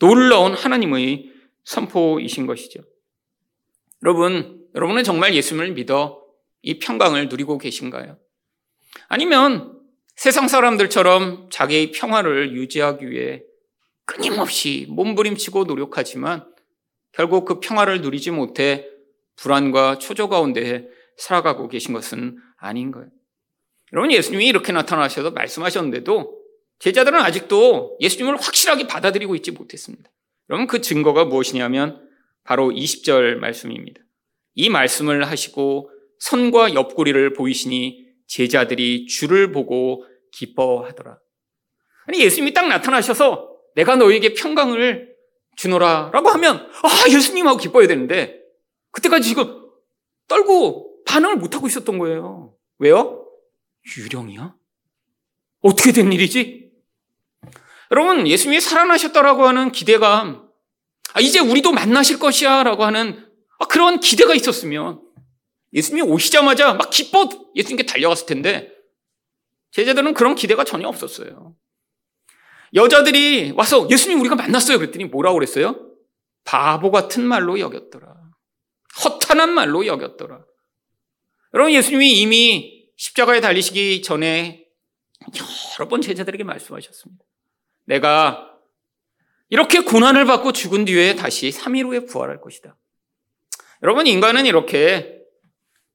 놀라운 0.00 0.52
하나님의 0.54 1.30
선포이신 1.64 2.46
것이죠. 2.46 2.80
여러분, 4.02 4.66
여러분은 4.74 5.04
정말 5.04 5.34
예수님을 5.34 5.72
믿어 5.72 6.22
이 6.62 6.78
평강을 6.80 7.28
누리고 7.28 7.56
계신가요? 7.56 8.18
아니면 9.08 9.77
세상 10.18 10.48
사람들처럼 10.48 11.46
자기의 11.48 11.92
평화를 11.92 12.52
유지하기 12.52 13.08
위해 13.08 13.44
끊임없이 14.04 14.84
몸부림치고 14.88 15.62
노력하지만 15.62 16.44
결국 17.12 17.44
그 17.44 17.60
평화를 17.60 18.00
누리지 18.00 18.32
못해 18.32 18.88
불안과 19.36 19.98
초조 19.98 20.28
가운데 20.28 20.88
살아가고 21.18 21.68
계신 21.68 21.94
것은 21.94 22.36
아닌 22.56 22.90
거예요. 22.90 23.08
여러분, 23.92 24.10
예수님이 24.10 24.48
이렇게 24.48 24.72
나타나셔서 24.72 25.30
말씀하셨는데도 25.30 26.36
제자들은 26.80 27.20
아직도 27.20 27.98
예수님을 28.00 28.38
확실하게 28.38 28.88
받아들이고 28.88 29.36
있지 29.36 29.52
못했습니다. 29.52 30.10
여러분, 30.50 30.66
그 30.66 30.80
증거가 30.80 31.26
무엇이냐면 31.26 32.04
바로 32.42 32.70
20절 32.70 33.36
말씀입니다. 33.36 34.00
이 34.56 34.68
말씀을 34.68 35.28
하시고 35.28 35.92
선과 36.18 36.74
옆구리를 36.74 37.34
보이시니 37.34 38.08
제자들이 38.28 39.06
주를 39.06 39.52
보고 39.52 40.04
기뻐하더라. 40.32 41.18
아니, 42.06 42.20
예수님이 42.20 42.52
딱 42.54 42.68
나타나셔서 42.68 43.50
내가 43.74 43.96
너에게 43.96 44.34
평강을 44.34 45.14
주노라 45.56 46.10
라고 46.12 46.28
하면, 46.30 46.56
아, 46.56 47.08
예수님하고 47.08 47.58
기뻐해야 47.58 47.88
되는데, 47.88 48.40
그때까지 48.92 49.28
지금 49.28 49.66
떨고 50.26 51.02
반응을 51.06 51.36
못하고 51.36 51.66
있었던 51.66 51.98
거예요. 51.98 52.54
왜요? 52.78 53.26
유령이야? 53.96 54.54
어떻게 55.60 55.92
된 55.92 56.12
일이지? 56.12 56.70
여러분, 57.90 58.26
예수님이 58.26 58.60
살아나셨다라고 58.60 59.46
하는 59.46 59.72
기대감, 59.72 60.48
아, 61.14 61.20
이제 61.20 61.40
우리도 61.40 61.72
만나실 61.72 62.18
것이야 62.18 62.62
라고 62.62 62.84
하는 62.84 63.26
아, 63.58 63.66
그런 63.66 64.00
기대가 64.00 64.34
있었으면 64.34 65.00
예수님이 65.72 66.08
오시자마자 66.08 66.74
막 66.74 66.90
기뻐 66.90 67.28
예수님께 67.54 67.86
달려갔을 67.86 68.26
텐데 68.26 68.70
제자들은 69.78 70.14
그런 70.14 70.34
기대가 70.34 70.64
전혀 70.64 70.88
없었어요. 70.88 71.54
여자들이 72.74 73.52
와서 73.52 73.86
예수님 73.88 74.18
우리가 74.20 74.34
만났어요. 74.34 74.76
그랬더니 74.76 75.04
뭐라고 75.04 75.34
그랬어요? 75.34 75.88
바보 76.42 76.90
같은 76.90 77.22
말로 77.22 77.60
여겼더라. 77.60 78.12
허탄한 79.04 79.50
말로 79.50 79.86
여겼더라. 79.86 80.44
여러분 81.54 81.72
예수님이 81.72 82.20
이미 82.20 82.88
십자가에 82.96 83.40
달리시기 83.40 84.02
전에 84.02 84.66
여러 85.78 85.88
번 85.88 86.00
제자들에게 86.00 86.42
말씀하셨습니다. 86.42 87.24
내가 87.84 88.52
이렇게 89.48 89.80
고난을 89.80 90.24
받고 90.24 90.52
죽은 90.52 90.86
뒤에 90.86 91.14
다시 91.14 91.50
3일 91.50 91.84
후에 91.84 92.00
부활할 92.00 92.40
것이다. 92.40 92.76
여러분 93.84 94.08
인간은 94.08 94.44
이렇게 94.44 95.22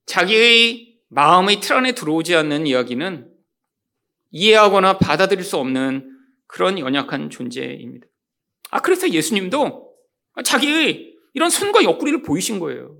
자기의 0.05 0.99
마음의 1.09 1.59
틀 1.59 1.75
안에 1.75 1.91
들어오지 1.91 2.33
않는 2.37 2.65
이야기는 2.65 3.32
이해하거나 4.33 4.97
받아들일 4.97 5.43
수 5.43 5.57
없는 5.57 6.09
그런 6.47 6.77
연약한 6.79 7.29
존재입니다. 7.29 8.07
아, 8.71 8.81
그래서 8.81 9.09
예수님도 9.09 9.93
자기의 10.43 11.13
이런 11.33 11.49
손과 11.49 11.83
옆구리를 11.83 12.23
보이신 12.23 12.59
거예요. 12.59 12.97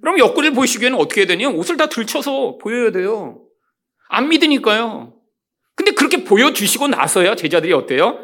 그럼 0.00 0.18
옆구리를 0.18 0.54
보이시기에는 0.54 0.98
어떻게 0.98 1.22
해야 1.22 1.26
되냐? 1.26 1.48
옷을 1.48 1.76
다 1.76 1.88
들쳐서 1.88 2.58
보여야 2.58 2.90
돼요. 2.90 3.44
안 4.08 4.28
믿으니까요. 4.28 5.14
근데 5.74 5.92
그렇게 5.92 6.24
보여주시고 6.24 6.88
나서야 6.88 7.36
제자들이 7.36 7.72
어때요? 7.72 8.18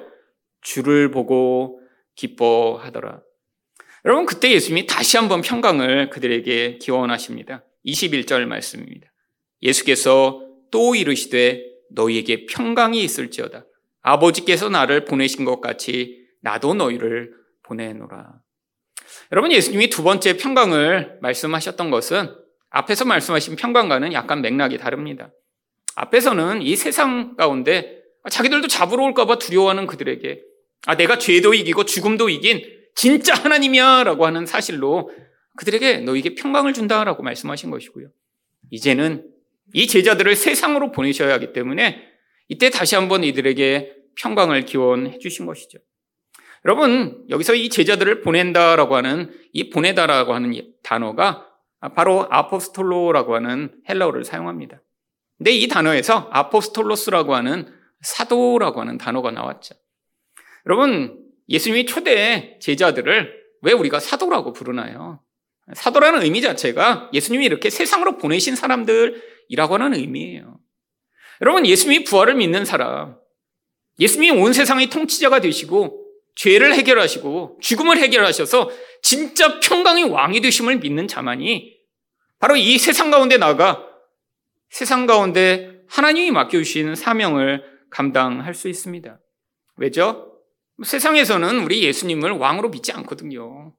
주를 0.60 1.10
보고 1.10 1.80
기뻐하더라. 2.16 3.22
여러분, 4.04 4.26
그때 4.26 4.50
예수님이 4.50 4.86
다시 4.86 5.16
한번 5.16 5.40
평강을 5.40 6.10
그들에게 6.10 6.78
기원하십니다. 6.78 7.64
21절 7.86 8.44
말씀입니다. 8.46 9.08
예수께서 9.62 10.42
또 10.70 10.94
이르시되 10.94 11.73
너희에게 11.90 12.46
평강이 12.46 13.02
있을지어다. 13.02 13.66
아버지께서 14.02 14.68
나를 14.68 15.04
보내신 15.04 15.44
것 15.44 15.60
같이 15.60 16.26
나도 16.42 16.74
너희를 16.74 17.32
보내노라. 17.62 18.34
여러분 19.32 19.52
예수님이 19.52 19.88
두 19.88 20.02
번째 20.02 20.36
평강을 20.36 21.18
말씀하셨던 21.22 21.90
것은 21.90 22.34
앞에서 22.70 23.04
말씀하신 23.04 23.56
평강과는 23.56 24.12
약간 24.12 24.42
맥락이 24.42 24.78
다릅니다. 24.78 25.32
앞에서는 25.96 26.62
이 26.62 26.76
세상 26.76 27.36
가운데 27.36 28.02
자기들도 28.30 28.68
잡으러 28.68 29.04
올까봐 29.04 29.38
두려워하는 29.38 29.86
그들에게 29.86 30.42
아 30.86 30.96
내가 30.96 31.18
죄도 31.18 31.54
이기고 31.54 31.84
죽음도 31.84 32.28
이긴 32.28 32.62
진짜 32.94 33.34
하나님이야라고 33.34 34.26
하는 34.26 34.46
사실로 34.46 35.10
그들에게 35.56 35.98
너에게 35.98 36.34
평강을 36.34 36.72
준다라고 36.72 37.22
말씀하신 37.22 37.70
것이고요. 37.70 38.08
이제는 38.70 39.33
이 39.72 39.86
제자들을 39.86 40.36
세상으로 40.36 40.92
보내셔야 40.92 41.32
하기 41.34 41.52
때문에 41.52 42.02
이때 42.48 42.70
다시 42.70 42.94
한번 42.94 43.24
이들에게 43.24 43.94
평강을 44.16 44.64
기원해 44.64 45.18
주신 45.18 45.46
것이죠. 45.46 45.78
여러분, 46.64 47.24
여기서 47.28 47.54
이 47.54 47.68
제자들을 47.68 48.20
보낸다라고 48.22 48.96
하는 48.96 49.30
이 49.52 49.70
보내다라고 49.70 50.34
하는 50.34 50.54
단어가 50.82 51.46
바로 51.94 52.26
아포스톨로라고 52.30 53.34
하는 53.34 53.74
헬라어를 53.88 54.24
사용합니다. 54.24 54.80
근데 55.36 55.50
이 55.50 55.68
단어에서 55.68 56.28
아포스톨로스라고 56.32 57.34
하는 57.34 57.66
사도라고 58.00 58.80
하는 58.80 58.98
단어가 58.98 59.30
나왔죠. 59.30 59.74
여러분, 60.66 61.18
예수님이 61.48 61.84
초대 61.84 62.58
제자들을 62.60 63.44
왜 63.62 63.72
우리가 63.72 64.00
사도라고 64.00 64.52
부르나요? 64.52 65.20
사도라는 65.72 66.22
의미 66.22 66.40
자체가 66.40 67.10
예수님이 67.12 67.44
이렇게 67.46 67.70
세상으로 67.70 68.18
보내신 68.18 68.56
사람들 68.56 69.22
이라고 69.48 69.74
하는 69.74 69.94
의미예요. 69.94 70.58
여러분, 71.40 71.66
예수님이 71.66 72.04
부활을 72.04 72.34
믿는 72.34 72.64
사람, 72.64 73.16
예수님이 73.98 74.40
온 74.40 74.52
세상의 74.52 74.90
통치자가 74.90 75.40
되시고 75.40 76.04
죄를 76.34 76.74
해결하시고 76.74 77.58
죽음을 77.60 77.98
해결하셔서 77.98 78.70
진짜 79.02 79.60
평강의 79.60 80.04
왕이 80.04 80.40
되심을 80.40 80.78
믿는 80.78 81.06
자만이 81.06 81.76
바로 82.38 82.56
이 82.56 82.78
세상 82.78 83.10
가운데 83.10 83.36
나가 83.36 83.86
세상 84.68 85.06
가운데 85.06 85.82
하나님이 85.88 86.32
맡겨주신 86.32 86.96
사명을 86.96 87.62
감당할 87.90 88.54
수 88.54 88.68
있습니다. 88.68 89.20
왜죠? 89.76 90.40
세상에서는 90.82 91.60
우리 91.60 91.84
예수님을 91.84 92.32
왕으로 92.32 92.70
믿지 92.70 92.90
않거든요. 92.92 93.74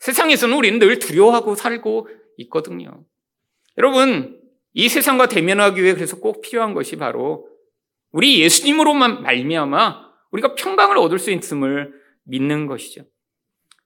세상에서는 0.00 0.56
우리는 0.56 0.78
늘 0.80 0.98
두려워하고 0.98 1.54
살고 1.54 2.08
있거든요. 2.38 3.04
여러분, 3.76 4.37
이 4.74 4.88
세상과 4.88 5.26
대면하기 5.26 5.82
위해 5.82 5.94
그래서 5.94 6.18
꼭 6.18 6.40
필요한 6.40 6.74
것이 6.74 6.96
바로 6.96 7.48
우리 8.12 8.40
예수님으로만 8.40 9.22
말미암아 9.22 10.08
우리가 10.30 10.54
평강을 10.54 10.98
얻을 10.98 11.18
수 11.18 11.30
있음을 11.30 11.92
믿는 12.24 12.66
것이죠. 12.66 13.02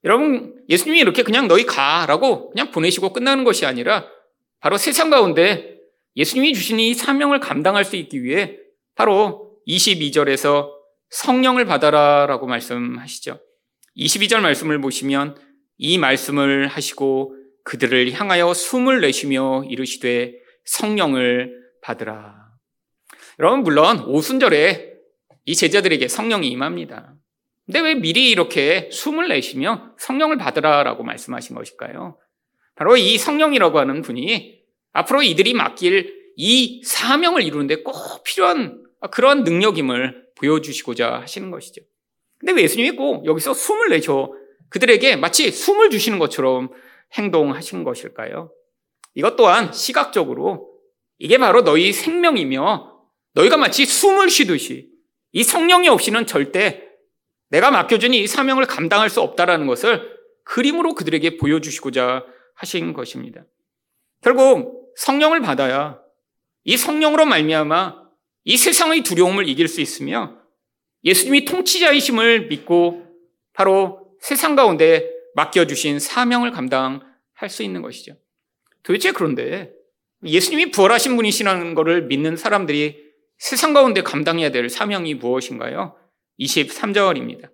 여러분, 0.04 0.56
예수님이 0.68 0.98
이렇게 0.98 1.22
그냥 1.22 1.46
너희 1.46 1.64
가라고 1.64 2.50
그냥 2.50 2.70
보내시고 2.70 3.12
끝나는 3.12 3.44
것이 3.44 3.66
아니라 3.66 4.06
바로 4.60 4.76
세상 4.76 5.10
가운데 5.10 5.78
예수님이 6.16 6.54
주신 6.54 6.80
이 6.80 6.94
사명을 6.94 7.40
감당할 7.40 7.84
수 7.84 7.96
있기 7.96 8.22
위해 8.22 8.58
바로 8.94 9.56
22절에서 9.66 10.70
성령을 11.10 11.64
받아라라고 11.66 12.46
말씀하시죠. 12.46 13.38
22절 13.96 14.40
말씀을 14.40 14.80
보시면 14.80 15.36
이 15.78 15.98
말씀을 15.98 16.68
하시고 16.68 17.36
그들을 17.64 18.12
향하여 18.12 18.52
숨을 18.54 19.00
내쉬며 19.00 19.64
이르시되 19.68 20.41
성령을 20.64 21.52
받으라. 21.83 22.49
여러분 23.38 23.62
물론 23.62 24.00
오순절에 24.00 24.92
이 25.45 25.57
제자들에게 25.57 26.07
성령이 26.09 26.49
임합니다. 26.49 27.14
근데 27.66 27.81
왜 27.81 27.95
미리 27.95 28.31
이렇게 28.31 28.88
숨을 28.92 29.28
내쉬며 29.28 29.95
성령을 29.99 30.37
받으라라고 30.37 31.02
말씀하신 31.02 31.57
것일까요? 31.57 32.19
바로 32.75 32.97
이 32.97 33.19
성령이라고 33.19 33.78
하는 33.78 34.02
분이 34.02 34.61
앞으로 34.92 35.23
이들이 35.23 35.54
맡길 35.54 36.33
이 36.37 36.83
사명을 36.85 37.42
이루는데 37.42 37.83
꼭 37.83 38.23
필요한 38.25 38.83
그런 39.11 39.45
능력임을 39.45 40.26
보여주시고자 40.37 41.21
하시는 41.21 41.50
것이죠. 41.50 41.83
근데 42.38 42.52
왜 42.52 42.62
예수님이 42.62 42.92
꼭 42.92 43.26
여기서 43.26 43.54
숨을 43.54 43.90
내셔 43.90 44.33
그들에게 44.69 45.16
마치 45.16 45.50
숨을 45.50 45.90
주시는 45.90 46.19
것처럼 46.19 46.71
행동하신 47.14 47.85
것일까요? 47.85 48.50
이것 49.14 49.37
또한 49.37 49.73
시각적으로 49.73 50.71
이게 51.19 51.38
바로 51.38 51.62
너희 51.62 51.92
생명이며 51.92 52.92
너희가 53.35 53.57
마치 53.57 53.85
숨을 53.85 54.31
쉬듯이 54.31 54.88
이 55.33 55.42
성령이 55.42 55.88
없이는 55.88 56.26
절대 56.26 56.83
내가 57.49 57.71
맡겨준 57.71 58.14
이 58.14 58.26
사명을 58.26 58.66
감당할 58.66 59.11
수 59.11 59.21
없다라는 59.21 59.66
것을 59.66 60.16
그림으로 60.45 60.95
그들에게 60.95 61.37
보여주시고자 61.37 62.25
하신 62.54 62.92
것입니다. 62.92 63.45
결국 64.23 64.92
성령을 64.97 65.40
받아야 65.40 66.00
이 66.64 66.76
성령으로 66.76 67.26
말미암아 67.26 68.02
이 68.45 68.57
세상의 68.57 69.02
두려움을 69.02 69.49
이길 69.49 69.69
수 69.69 69.81
있으며 69.81 70.38
예수님이 71.04 71.45
통치자이심을 71.45 72.49
믿고 72.49 73.07
바로 73.52 74.16
세상 74.21 74.54
가운데 74.54 75.11
맡겨주신 75.35 75.99
사명을 75.99 76.52
감당할 76.52 77.49
수 77.49 77.62
있는 77.62 77.83
것이죠. 77.83 78.14
도대체 78.82 79.12
그런데 79.12 79.72
예수님이 80.24 80.71
부활하신 80.71 81.16
분이시라는 81.16 81.75
것을 81.75 82.06
믿는 82.06 82.36
사람들이 82.36 82.97
세상 83.38 83.73
가운데 83.73 84.02
감당해야 84.02 84.50
될 84.50 84.68
사명이 84.68 85.14
무엇인가요? 85.14 85.97
23절입니다. 86.38 87.50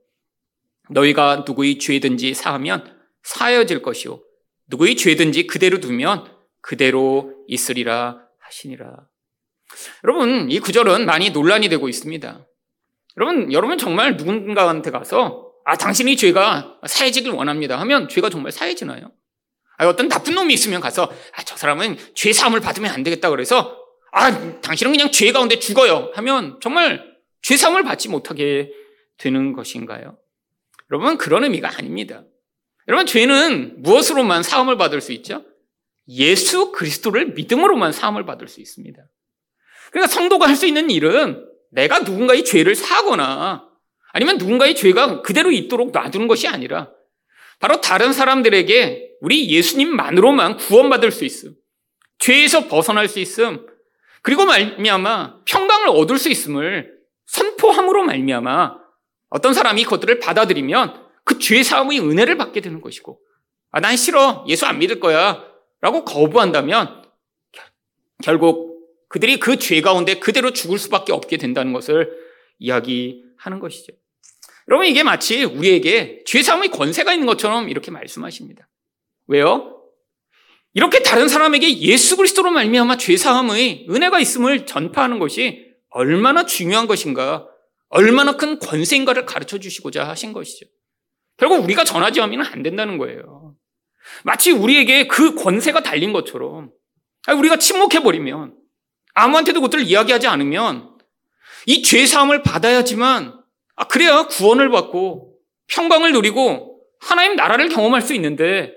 너희가 0.90 1.44
누구의 1.46 1.78
죄든지 1.78 2.34
사하면 2.34 2.98
사여질 3.22 3.82
것이요. 3.82 4.22
누구의 4.68 4.96
죄든지 4.96 5.46
그대로 5.46 5.80
두면 5.80 6.30
그대로 6.60 7.34
있으리라 7.46 8.22
하시니라. 8.40 9.08
여러분, 10.04 10.50
이 10.50 10.58
구절은 10.60 11.06
많이 11.06 11.30
논란이 11.30 11.68
되고 11.68 11.88
있습니다. 11.88 12.46
여러분, 13.16 13.52
여러분 13.52 13.78
정말 13.78 14.16
누군가한테 14.16 14.90
가서 14.90 15.52
아, 15.64 15.76
당신이 15.76 16.16
죄가 16.16 16.80
사해지길 16.86 17.32
원합니다 17.32 17.78
하면 17.80 18.08
죄가 18.08 18.30
정말 18.30 18.52
사해지나요? 18.52 19.12
아, 19.78 19.86
어떤 19.86 20.08
나쁜 20.08 20.34
놈이 20.34 20.52
있으면 20.52 20.80
가서 20.80 21.10
아, 21.34 21.42
저 21.44 21.56
사람은 21.56 21.96
죄 22.14 22.32
사함을 22.32 22.60
받으면 22.60 22.90
안 22.90 23.02
되겠다 23.02 23.30
그래서 23.30 23.78
아, 24.12 24.60
당신은 24.60 24.92
그냥 24.92 25.10
죄 25.10 25.32
가운데 25.32 25.58
죽어요 25.58 26.10
하면 26.14 26.58
정말 26.60 27.16
죄 27.42 27.56
사함을 27.56 27.84
받지 27.84 28.08
못하게 28.08 28.70
되는 29.16 29.52
것인가요? 29.52 30.18
여러분, 30.90 31.18
그런 31.18 31.44
의미가 31.44 31.76
아닙니다. 31.76 32.24
여러분, 32.86 33.06
죄는 33.06 33.82
무엇으로만 33.82 34.42
사함을 34.42 34.78
받을 34.78 35.00
수 35.00 35.12
있죠? 35.12 35.44
예수 36.08 36.72
그리스도를 36.72 37.34
믿음으로만 37.34 37.92
사함을 37.92 38.24
받을 38.24 38.48
수 38.48 38.60
있습니다. 38.60 39.02
그러니까 39.90 40.12
성도가 40.12 40.48
할 40.48 40.56
수 40.56 40.66
있는 40.66 40.90
일은 40.90 41.46
내가 41.70 41.98
누군가의 41.98 42.44
죄를 42.44 42.74
사거나 42.74 43.68
아니면 44.12 44.38
누군가의 44.38 44.74
죄가 44.74 45.20
그대로 45.20 45.50
있도록 45.50 45.92
놔두는 45.92 46.28
것이 46.28 46.48
아니라 46.48 46.90
바로 47.60 47.80
다른 47.80 48.12
사람들에게 48.12 49.07
우리 49.20 49.50
예수님만으로만 49.50 50.57
구원받을 50.57 51.11
수 51.11 51.24
있음. 51.24 51.54
죄에서 52.18 52.68
벗어날 52.68 53.09
수 53.09 53.18
있음. 53.20 53.66
그리고 54.22 54.44
말미암아 54.46 55.40
평강을 55.44 55.88
얻을 55.88 56.18
수 56.18 56.28
있음을 56.28 56.92
선포함으로 57.26 58.04
말미암아 58.04 58.76
어떤 59.31 59.54
사람이 59.54 59.85
그것들을 59.85 60.18
받아들이면 60.20 61.07
그 61.24 61.38
죄 61.38 61.62
사함의 61.62 62.00
은혜를 62.00 62.37
받게 62.38 62.61
되는 62.61 62.81
것이고 62.81 63.20
아, 63.70 63.81
난 63.81 63.96
싫어. 63.96 64.44
예수 64.48 64.64
안 64.66 64.78
믿을 64.78 64.98
거야. 64.98 65.44
라고 65.81 66.04
거부한다면 66.04 67.02
결국 68.22 68.88
그들이 69.09 69.38
그 69.38 69.57
죄 69.57 69.81
가운데 69.81 70.18
그대로 70.18 70.52
죽을 70.52 70.78
수밖에 70.78 71.12
없게 71.12 71.37
된다는 71.37 71.72
것을 71.72 72.11
이야기하는 72.59 73.59
것이죠. 73.61 73.92
여러분 74.68 74.87
이게 74.87 75.02
마치 75.02 75.44
우리에게 75.44 76.24
죄 76.26 76.42
사함의 76.42 76.70
권세가 76.70 77.12
있는 77.12 77.26
것처럼 77.26 77.68
이렇게 77.68 77.90
말씀하십니다. 77.90 78.68
왜요? 79.28 79.74
이렇게 80.74 81.02
다른 81.02 81.28
사람에게 81.28 81.78
예수 81.80 82.16
그리스도로 82.16 82.50
말미암아 82.50 82.96
죄 82.98 83.16
사함의 83.16 83.86
은혜가 83.88 84.20
있음을 84.20 84.66
전파하는 84.66 85.18
것이 85.18 85.66
얼마나 85.90 86.44
중요한 86.44 86.86
것인가, 86.86 87.46
얼마나 87.88 88.36
큰 88.36 88.58
권세인가를 88.58 89.24
가르쳐 89.24 89.58
주시고자 89.58 90.06
하신 90.08 90.32
것이죠. 90.32 90.66
결국 91.36 91.62
우리가 91.64 91.84
전하지 91.84 92.20
않으면 92.20 92.46
안 92.46 92.62
된다는 92.62 92.98
거예요. 92.98 93.54
마치 94.24 94.50
우리에게 94.50 95.06
그 95.06 95.34
권세가 95.34 95.82
달린 95.82 96.12
것처럼 96.12 96.70
우리가 97.30 97.56
침묵해 97.58 98.00
버리면 98.02 98.54
아무한테도 99.14 99.60
그것들을 99.60 99.84
이야기하지 99.84 100.26
않으면 100.26 100.96
이 101.66 101.82
죄 101.82 102.06
사함을 102.06 102.42
받아야지만 102.42 103.38
아, 103.76 103.84
그래야 103.88 104.26
구원을 104.26 104.70
받고 104.70 105.34
평강을 105.68 106.12
누리고 106.12 106.80
하나님 107.00 107.36
나라를 107.36 107.68
경험할 107.68 108.00
수 108.02 108.14
있는데 108.14 108.72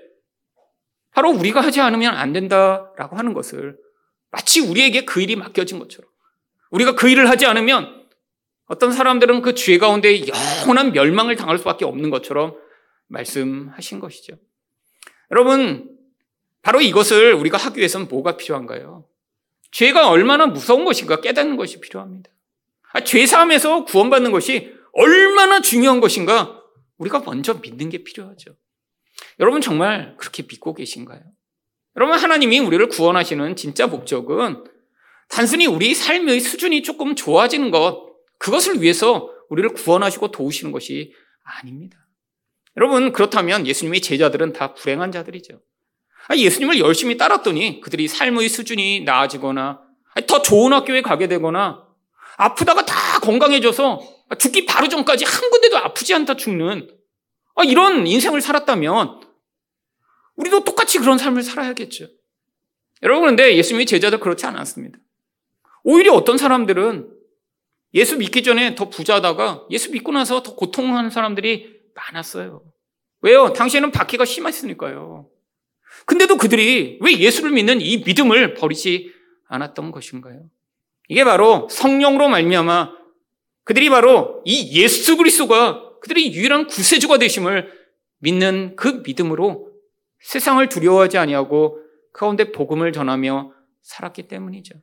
바로 1.12 1.30
우리가 1.30 1.60
하지 1.60 1.80
않으면 1.80 2.14
안 2.14 2.32
된다라고 2.32 3.16
하는 3.16 3.34
것을 3.34 3.76
마치 4.30 4.60
우리에게 4.60 5.04
그 5.04 5.20
일이 5.20 5.36
맡겨진 5.36 5.78
것처럼 5.78 6.10
우리가 6.70 6.94
그 6.94 7.08
일을 7.08 7.28
하지 7.28 7.46
않으면 7.46 8.02
어떤 8.66 8.92
사람들은 8.92 9.42
그 9.42 9.54
죄 9.54 9.76
가운데 9.78 10.22
영원한 10.26 10.92
멸망을 10.92 11.36
당할 11.36 11.58
수밖에 11.58 11.84
없는 11.84 12.10
것처럼 12.10 12.56
말씀하신 13.08 14.00
것이죠. 14.00 14.36
여러분, 15.30 15.90
바로 16.62 16.80
이것을 16.80 17.34
우리가 17.34 17.58
하기 17.58 17.78
위해서는 17.78 18.08
뭐가 18.08 18.36
필요한가요? 18.38 19.04
죄가 19.72 20.08
얼마나 20.08 20.46
무서운 20.46 20.84
것인가 20.84 21.20
깨닫는 21.20 21.56
것이 21.56 21.80
필요합니다. 21.80 22.30
아, 22.92 23.04
죄 23.04 23.26
사함에서 23.26 23.84
구원받는 23.84 24.30
것이 24.32 24.74
얼마나 24.92 25.60
중요한 25.60 26.00
것인가 26.00 26.62
우리가 26.98 27.20
먼저 27.20 27.54
믿는 27.54 27.90
게 27.90 28.02
필요하죠. 28.04 28.54
여러분 29.40 29.60
정말 29.60 30.16
그렇게 30.18 30.42
믿고 30.42 30.74
계신가요? 30.74 31.20
여러분 31.96 32.18
하나님이 32.18 32.60
우리를 32.60 32.88
구원하시는 32.88 33.56
진짜 33.56 33.86
목적은 33.86 34.64
단순히 35.28 35.66
우리 35.66 35.94
삶의 35.94 36.40
수준이 36.40 36.82
조금 36.82 37.14
좋아지는 37.14 37.70
것 37.70 38.12
그것을 38.38 38.82
위해서 38.82 39.30
우리를 39.48 39.70
구원하시고 39.70 40.30
도우시는 40.30 40.72
것이 40.72 41.12
아닙니다. 41.44 41.98
여러분, 42.76 43.12
그렇다면 43.12 43.66
예수님의 43.66 44.00
제자들은 44.00 44.52
다 44.52 44.74
불행한 44.74 45.12
자들이죠. 45.12 45.60
예수님을 46.34 46.78
열심히 46.78 47.16
따랐더니 47.16 47.80
그들이 47.80 48.08
삶의 48.08 48.48
수준이 48.48 49.00
나아지거나 49.04 49.80
더 50.26 50.42
좋은 50.42 50.72
학교에 50.72 51.02
가게 51.02 51.28
되거나 51.28 51.86
아프다가 52.36 52.86
다 52.86 53.18
건강해져서 53.20 54.00
죽기 54.38 54.64
바로 54.64 54.88
전까지 54.88 55.24
한 55.24 55.50
군데도 55.50 55.78
아프지 55.78 56.14
않다 56.14 56.36
죽는 56.36 56.88
아, 57.54 57.64
이런 57.64 58.06
인생을 58.06 58.40
살았다면 58.40 59.20
우리도 60.36 60.64
똑같이 60.64 60.98
그런 60.98 61.18
삶을 61.18 61.42
살아야겠죠. 61.42 62.08
여러분, 63.02 63.28
근데 63.30 63.56
예수님의 63.56 63.86
제자들 63.86 64.20
그렇지 64.20 64.46
않았습니다. 64.46 64.98
오히려 65.84 66.12
어떤 66.14 66.38
사람들은 66.38 67.10
예수 67.94 68.16
믿기 68.16 68.42
전에 68.42 68.74
더 68.74 68.88
부자다가 68.88 69.66
예수 69.70 69.90
믿고 69.90 70.12
나서 70.12 70.42
더 70.42 70.54
고통하는 70.54 71.10
사람들이 71.10 71.80
많았어요. 71.94 72.62
왜요? 73.20 73.52
당시에는 73.52 73.90
박해가 73.90 74.24
심했으니까요. 74.24 75.28
근데도 76.06 76.38
그들이 76.38 76.98
왜 77.02 77.18
예수를 77.18 77.50
믿는 77.50 77.80
이 77.80 77.98
믿음을 77.98 78.54
버리지 78.54 79.12
않았던 79.48 79.90
것인가요? 79.90 80.48
이게 81.08 81.24
바로 81.24 81.68
성령으로 81.70 82.28
말미암아 82.28 82.92
그들이 83.64 83.90
바로 83.90 84.42
이 84.44 84.80
예수 84.80 85.16
그리스도가 85.16 85.91
그들의 86.02 86.34
유일한 86.34 86.66
구세주가 86.66 87.18
되심을 87.18 87.72
믿는 88.18 88.76
그 88.76 89.02
믿음으로 89.04 89.72
세상을 90.20 90.68
두려워하지 90.68 91.18
아니하고 91.18 91.80
가운데 92.12 92.52
복음을 92.52 92.92
전하며 92.92 93.52
살았기 93.82 94.28
때문이죠. 94.28 94.74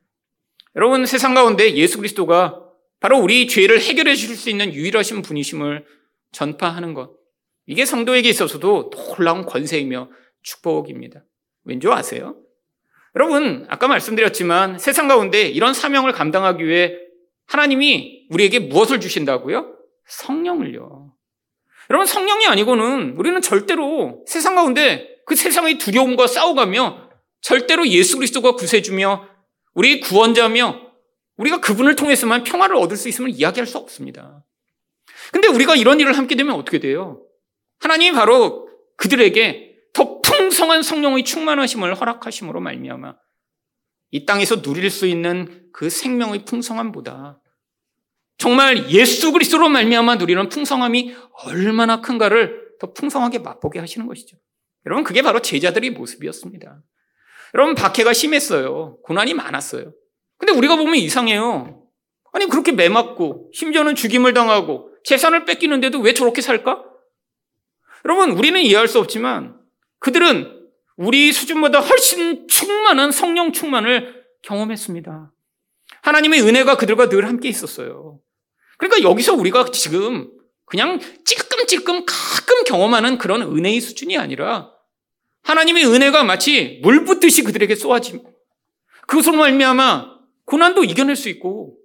여러분 0.76 1.06
세상 1.06 1.34
가운데 1.34 1.74
예수 1.74 1.98
그리스도가 1.98 2.62
바로 3.00 3.18
우리 3.18 3.48
죄를 3.48 3.80
해결해 3.80 4.14
주실 4.14 4.36
수 4.36 4.50
있는 4.50 4.72
유일하신 4.72 5.22
분이심을 5.22 5.84
전파하는 6.32 6.94
것. 6.94 7.12
이게 7.66 7.84
성도에게 7.84 8.28
있어서도 8.28 8.90
놀라운 8.90 9.46
권세이며 9.46 10.10
축복입니다. 10.42 11.24
왠지 11.64 11.88
아세요? 11.88 12.36
여러분, 13.16 13.66
아까 13.68 13.88
말씀드렸지만 13.88 14.78
세상 14.78 15.08
가운데 15.08 15.42
이런 15.42 15.74
사명을 15.74 16.12
감당하기 16.12 16.64
위해 16.64 16.96
하나님이 17.46 18.26
우리에게 18.30 18.60
무엇을 18.60 19.00
주신다고요? 19.00 19.76
성령을요. 20.06 20.99
여러분, 21.90 22.06
성령이 22.06 22.46
아니고는 22.46 23.16
우리는 23.16 23.40
절대로 23.42 24.24
세상 24.26 24.54
가운데 24.54 25.18
그 25.26 25.34
세상의 25.34 25.78
두려움과 25.78 26.28
싸워가며 26.28 27.10
절대로 27.40 27.86
예수 27.88 28.16
그리스도가 28.16 28.52
구세주며 28.52 29.26
우리 29.74 30.00
구원자며 30.00 30.80
우리가 31.36 31.60
그분을 31.60 31.96
통해서만 31.96 32.44
평화를 32.44 32.76
얻을 32.76 32.96
수 32.96 33.08
있음을 33.08 33.30
이야기할 33.30 33.66
수 33.66 33.76
없습니다. 33.78 34.44
근데 35.32 35.48
우리가 35.48 35.74
이런 35.74 35.98
일을 35.98 36.16
함께 36.16 36.36
되면 36.36 36.54
어떻게 36.54 36.78
돼요? 36.78 37.22
하나님이 37.80 38.14
바로 38.14 38.68
그들에게 38.96 39.74
더 39.92 40.20
풍성한 40.20 40.82
성령의 40.82 41.24
충만하심을 41.24 41.94
허락하심으로 41.94 42.60
말미암아 42.60 43.16
이 44.12 44.26
땅에서 44.26 44.62
누릴 44.62 44.90
수 44.90 45.06
있는 45.06 45.68
그 45.72 45.90
생명의 45.90 46.44
풍성함보다 46.44 47.39
정말 48.40 48.88
예수 48.88 49.32
그리스도로 49.32 49.68
말미암아 49.68 50.14
누리는 50.16 50.48
풍성함이 50.48 51.14
얼마나 51.44 52.00
큰가를 52.00 52.70
더 52.80 52.94
풍성하게 52.94 53.40
맛보게 53.40 53.78
하시는 53.78 54.06
것이죠. 54.06 54.38
여러분 54.86 55.04
그게 55.04 55.20
바로 55.20 55.42
제자들의 55.42 55.90
모습이었습니다. 55.90 56.82
여러분 57.52 57.74
박해가 57.74 58.14
심했어요. 58.14 58.96
고난이 59.02 59.34
많았어요. 59.34 59.92
근데 60.38 60.54
우리가 60.54 60.76
보면 60.76 60.94
이상해요. 60.94 61.82
아니 62.32 62.46
그렇게 62.46 62.72
매맞고 62.72 63.50
심지어는 63.52 63.94
죽임을 63.94 64.32
당하고 64.32 64.90
재산을 65.04 65.44
뺏기는데도 65.44 66.00
왜 66.00 66.14
저렇게 66.14 66.40
살까? 66.40 66.82
여러분 68.06 68.30
우리는 68.30 68.58
이해할 68.58 68.88
수 68.88 69.00
없지만 69.00 69.60
그들은 69.98 70.60
우리 70.96 71.30
수준보다 71.30 71.80
훨씬 71.80 72.48
충만한 72.48 73.12
성령 73.12 73.52
충만을 73.52 74.24
경험했습니다. 74.40 75.30
하나님의 76.00 76.40
은혜가 76.40 76.78
그들과 76.78 77.10
늘 77.10 77.26
함께 77.26 77.50
있었어요. 77.50 78.18
그러니까 78.80 79.08
여기서 79.08 79.34
우리가 79.34 79.66
지금 79.72 80.30
그냥 80.64 80.98
찔끔찔끔 81.24 82.04
가끔 82.06 82.64
경험하는 82.64 83.18
그런 83.18 83.42
은혜의 83.42 83.80
수준이 83.80 84.16
아니라 84.16 84.70
하나님의 85.42 85.86
은혜가 85.86 86.24
마치 86.24 86.80
물 86.82 87.04
붓듯이 87.04 87.42
그들에게 87.42 87.74
쏘아짐. 87.74 88.22
그것으로 89.06 89.36
말미암아 89.36 90.18
고난도 90.46 90.84
이겨낼 90.84 91.16
수 91.16 91.28
있고 91.28 91.76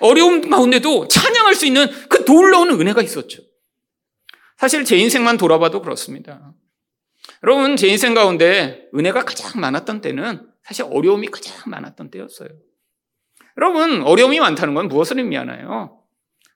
어려움 0.00 0.50
가운데도 0.50 1.08
찬양할 1.08 1.54
수 1.54 1.66
있는 1.66 1.86
그 2.08 2.24
놀라운 2.24 2.70
은혜가 2.70 3.00
있었죠. 3.02 3.42
사실 4.56 4.84
제 4.84 4.96
인생만 4.96 5.36
돌아봐도 5.36 5.82
그렇습니다. 5.82 6.52
여러분, 7.42 7.76
제 7.76 7.88
인생 7.88 8.14
가운데 8.14 8.88
은혜가 8.94 9.24
가장 9.24 9.60
많았던 9.60 10.00
때는 10.00 10.48
사실 10.62 10.84
어려움이 10.90 11.28
가장 11.28 11.70
많았던 11.70 12.10
때였어요. 12.10 12.48
여러분, 13.58 14.02
어려움이 14.02 14.40
많다는 14.40 14.74
건 14.74 14.88
무엇을 14.88 15.18
의미하나요? 15.18 16.03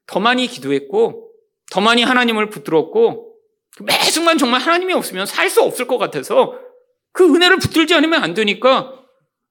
더 0.09 0.19
많이 0.21 0.47
기도했고, 0.49 1.31
더 1.71 1.81
많이 1.81 2.03
하나님을 2.03 2.51
붙들었고, 2.51 3.37
매 3.83 3.93
순간 4.11 4.39
정말 4.39 4.61
하나님이 4.61 4.93
없으면 4.95 5.27
살 5.27 5.49
수 5.51 5.63
없을 5.63 5.87
것 5.87 5.99
같아서 5.99 6.59
그 7.13 7.25
은혜를 7.35 7.59
붙들지 7.59 7.95
않으면 7.95 8.23
안 8.23 8.35
되니까 8.35 8.93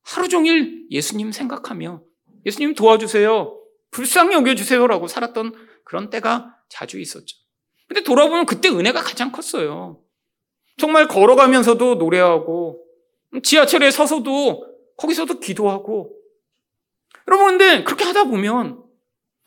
하루 0.04 0.28
종일 0.28 0.86
예수님 0.91 1.32
생각하며 1.32 2.02
예수님 2.46 2.76
도와주세요. 2.76 3.58
불쌍히 3.91 4.36
여겨주세요라고 4.36 5.08
살았던 5.08 5.54
그런 5.86 6.10
때가 6.10 6.56
자주 6.70 7.00
있었죠. 7.00 7.38
근데 7.88 8.04
돌아보면 8.04 8.46
그때 8.46 8.70
은혜가 8.70 9.02
가장 9.02 9.32
컸어요. 9.32 10.02
정말 10.78 11.08
걸어가면서도 11.08 11.96
노래하고 11.96 12.84
지하철에 13.43 13.91
서서도 13.91 14.65
거기서도 14.98 15.39
기도하고 15.39 16.13
여러분 17.28 17.58
근데 17.58 17.84
그렇게 17.84 18.04
하다 18.04 18.26
보면 18.26 18.84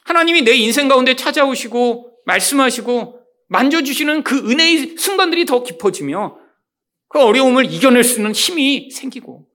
하나님이 0.04 0.42
내 0.42 0.54
인생 0.54 0.88
가운데 0.88 1.16
찾아오시고 1.16 2.22
말씀하시고 2.26 3.20
만져주시는 3.48 4.22
그 4.22 4.50
은혜의 4.50 4.96
순간들이 4.96 5.44
더 5.44 5.62
깊어지며 5.62 6.38
그 7.08 7.20
어려움을 7.20 7.72
이겨낼 7.72 8.04
수 8.04 8.18
있는 8.18 8.32
힘이 8.32 8.90
생기고 8.90 9.48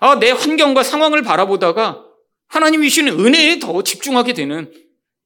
아, 0.00 0.18
내 0.18 0.30
환경과 0.30 0.82
상황을 0.82 1.22
바라보다가 1.22 2.04
하나님이 2.46 2.88
주시는 2.88 3.20
은혜에 3.20 3.58
더 3.58 3.82
집중하게 3.82 4.32
되는 4.32 4.72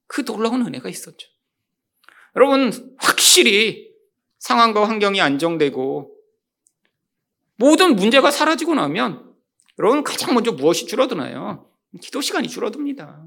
그 0.06 0.24
놀라운 0.24 0.66
은혜가 0.66 0.88
있었죠. 0.88 1.28
여러분, 2.36 2.96
확실히 2.98 3.90
상황과 4.38 4.88
환경이 4.88 5.20
안정되고 5.20 6.12
모든 7.56 7.94
문제가 7.94 8.30
사라지고 8.30 8.74
나면 8.74 9.32
여러분 9.78 10.02
가장 10.02 10.34
먼저 10.34 10.52
무엇이 10.52 10.86
줄어드나요? 10.86 11.70
기도 12.00 12.20
시간이 12.20 12.48
줄어듭니다. 12.48 13.24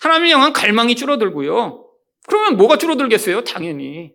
하나님을 0.00 0.30
향한 0.30 0.52
갈망이 0.52 0.94
줄어들고요. 0.96 1.86
그러면 2.26 2.56
뭐가 2.56 2.78
줄어들겠어요? 2.78 3.44
당연히. 3.44 4.12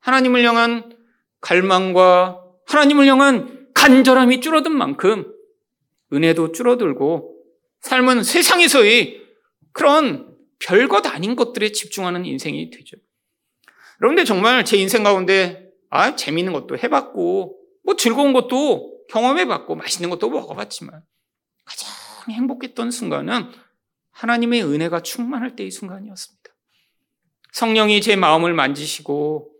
하나님을 0.00 0.44
향한 0.44 0.96
갈망과 1.40 2.42
하나님을 2.66 3.06
향한 3.06 3.68
간절함이 3.74 4.40
줄어든 4.40 4.72
만큼 4.72 5.32
은혜도 6.12 6.52
줄어들고 6.52 7.36
삶은 7.80 8.22
세상에서의 8.22 9.22
그런 9.72 10.34
별것 10.60 11.06
아닌 11.06 11.36
것들에 11.36 11.72
집중하는 11.72 12.24
인생이 12.24 12.70
되죠. 12.70 12.96
그런데 13.98 14.24
정말 14.24 14.64
제 14.64 14.76
인생 14.76 15.02
가운데 15.02 15.70
아 15.90 16.16
재미있는 16.16 16.52
것도 16.52 16.78
해봤고 16.78 17.58
뭐 17.84 17.96
즐거운 17.96 18.32
것도 18.32 18.94
경험해봤고 19.10 19.74
맛있는 19.74 20.10
것도 20.10 20.30
먹어봤지만 20.30 21.02
가장 21.64 21.90
행복했던 22.30 22.90
순간은 22.90 23.50
하나님의 24.14 24.64
은혜가 24.64 25.02
충만할 25.02 25.56
때의 25.56 25.70
순간이었습니다. 25.70 26.50
성령이 27.52 28.00
제 28.00 28.16
마음을 28.16 28.52
만지시고 28.54 29.52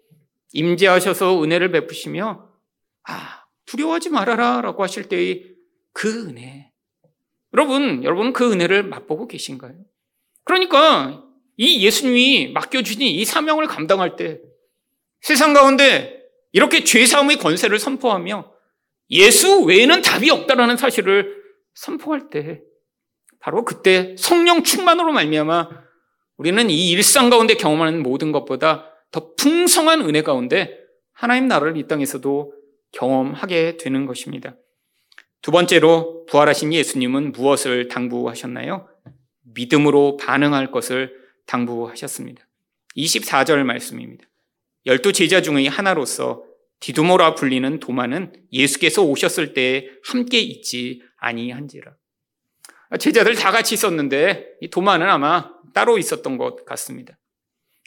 임재하셔서 0.52 1.42
은혜를 1.42 1.70
베푸시며 1.72 2.48
아 3.04 3.44
두려워하지 3.66 4.10
말아라라고 4.10 4.82
하실 4.82 5.08
때의 5.08 5.54
그 5.92 6.26
은혜. 6.26 6.70
여러분, 7.52 8.02
여러분 8.04 8.32
그 8.32 8.50
은혜를 8.52 8.82
맛보고 8.84 9.28
계신가요? 9.28 9.74
그러니까 10.44 11.24
이 11.56 11.84
예수님이 11.84 12.52
맡겨주신 12.52 13.02
이 13.02 13.24
사명을 13.24 13.66
감당할 13.66 14.16
때 14.16 14.40
세상 15.20 15.52
가운데 15.52 16.20
이렇게 16.52 16.84
죄사함의 16.84 17.38
권세를 17.38 17.78
선포하며 17.78 18.52
예수 19.10 19.62
외에는 19.62 20.02
답이 20.02 20.30
없다라는 20.30 20.76
사실을 20.76 21.42
선포할 21.74 22.30
때 22.30 22.60
바로 23.44 23.62
그때 23.62 24.16
성령 24.18 24.62
충만으로 24.62 25.12
말미암아 25.12 25.68
우리는 26.38 26.70
이 26.70 26.90
일상 26.90 27.28
가운데 27.28 27.56
경험하는 27.56 28.02
모든 28.02 28.32
것보다 28.32 28.90
더 29.10 29.34
풍성한 29.34 30.00
은혜 30.00 30.22
가운데 30.22 30.78
하나님 31.12 31.46
나라를 31.46 31.76
이 31.76 31.86
땅에서도 31.86 32.54
경험하게 32.92 33.76
되는 33.76 34.06
것입니다. 34.06 34.56
두 35.42 35.50
번째로 35.50 36.24
부활하신 36.24 36.72
예수님은 36.72 37.32
무엇을 37.32 37.88
당부하셨나요? 37.88 38.88
믿음으로 39.54 40.16
반응할 40.16 40.70
것을 40.70 41.14
당부하셨습니다. 41.44 42.48
24절 42.96 43.62
말씀입니다. 43.64 44.24
열두 44.86 45.12
제자 45.12 45.42
중의 45.42 45.68
하나로서 45.68 46.42
디두모라 46.80 47.34
불리는 47.34 47.78
도마는 47.78 48.32
예수께서 48.52 49.02
오셨을 49.02 49.52
때 49.52 49.90
함께 50.02 50.40
있지 50.40 51.02
아니한지라. 51.18 51.94
제자들 52.98 53.34
다 53.34 53.50
같이 53.50 53.74
있었는데 53.74 54.56
이 54.60 54.68
도마는 54.70 55.08
아마 55.08 55.50
따로 55.72 55.98
있었던 55.98 56.36
것 56.38 56.64
같습니다. 56.64 57.18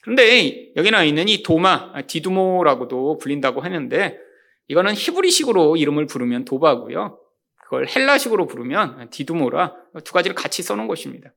그런데 0.03 0.71
여기 0.75 0.91
나와 0.91 1.03
있는 1.03 1.27
이 1.27 1.43
도마, 1.43 1.91
아, 1.93 2.01
디두모라고도 2.01 3.17
불린다고 3.17 3.61
하는데 3.61 4.17
이거는 4.69 4.93
히브리식으로 4.93 5.77
이름을 5.77 6.07
부르면 6.07 6.45
도바고요. 6.45 7.19
그걸 7.63 7.87
헬라식으로 7.87 8.47
부르면 8.47 9.09
디두모라 9.09 9.73
두 10.03 10.13
가지를 10.13 10.35
같이 10.35 10.63
써놓은 10.63 10.87
것입니다. 10.87 11.33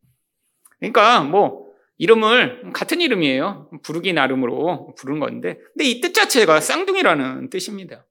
그러니까 0.79 1.23
뭐 1.23 1.69
이름을 1.99 2.73
같은 2.73 3.01
이름이에요. 3.01 3.71
부르기 3.83 4.13
나름으로 4.13 4.95
부르는 4.97 5.21
건데 5.21 5.59
근데 5.75 5.85
이 5.85 6.01
뜻 6.01 6.15
자체가 6.15 6.61
쌍둥이라는 6.61 7.51
뜻입니다. 7.51 8.07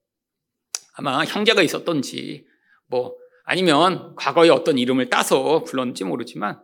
아마 0.94 1.24
형제가 1.24 1.62
있었던지 1.62 2.46
뭐 2.86 3.14
아니면 3.44 4.14
과거에 4.16 4.48
어떤 4.50 4.78
이름을 4.78 5.10
따서 5.10 5.64
불렀는지 5.64 6.04
모르지만 6.04 6.60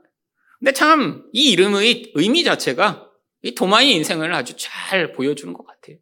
근데 0.59 0.73
참 0.73 1.29
이 1.33 1.51
이름의 1.53 2.13
의미 2.15 2.45
자체가 2.45 3.11
이 3.43 3.55
도마의 3.55 3.93
인생을 3.93 4.33
아주 4.35 4.55
잘 4.57 5.13
보여주는 5.13 5.53
것 5.53 5.67
같아요. 5.67 5.97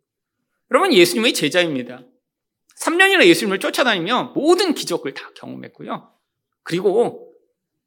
여러분 0.70 0.92
예수님의 0.92 1.34
제자입니다. 1.34 2.02
3년이나 2.80 3.24
예수님을 3.26 3.58
쫓아다니며 3.60 4.32
모든 4.34 4.74
기적을 4.74 5.14
다 5.14 5.30
경험했고요. 5.36 6.10
그리고 6.62 7.32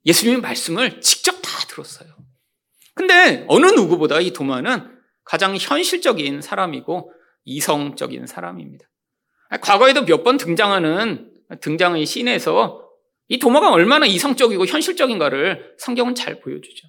예수님의 0.06 0.41
말씀을 0.41 1.02
직접 1.02 1.34
다 1.41 1.50
들었어요. 1.67 2.10
근데 2.93 3.45
어느 3.47 3.67
누구보다 3.67 4.19
이 4.19 4.32
도마는 4.32 4.95
가장 5.23 5.56
현실적인 5.58 6.41
사람이고 6.41 7.12
이성적인 7.45 8.28
사람입니다. 8.28 8.86
과거에도 9.62 10.04
몇 10.06 10.23
번 10.23 10.38
등장하는 10.38 11.32
등장의 11.62 12.05
씬에서 12.05 12.88
이 13.29 13.39
도마가 13.39 13.71
얼마나 13.71 14.05
이성적이고 14.05 14.65
현실적인가를 14.65 15.75
성경은 15.77 16.15
잘 16.15 16.39
보여주죠. 16.39 16.88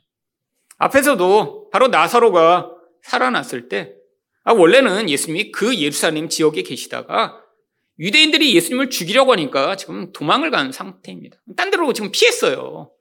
앞에서도 0.78 1.70
바로 1.70 1.88
나사로가 1.88 2.70
살아났을 3.02 3.68
때, 3.68 3.94
아, 4.44 4.52
원래는 4.52 5.10
예수님이 5.10 5.50
그 5.50 5.76
예루살렘 5.76 6.28
지역에 6.28 6.62
계시다가 6.62 7.42
유대인들이 7.98 8.54
예수님을 8.54 8.90
죽이려고 8.90 9.32
하니까 9.32 9.76
지금 9.76 10.12
도망을 10.12 10.50
간 10.50 10.70
상태입니다. 10.70 11.36
딴 11.56 11.70
데로 11.70 11.92
지금 11.92 12.10
피했어요. 12.12 12.92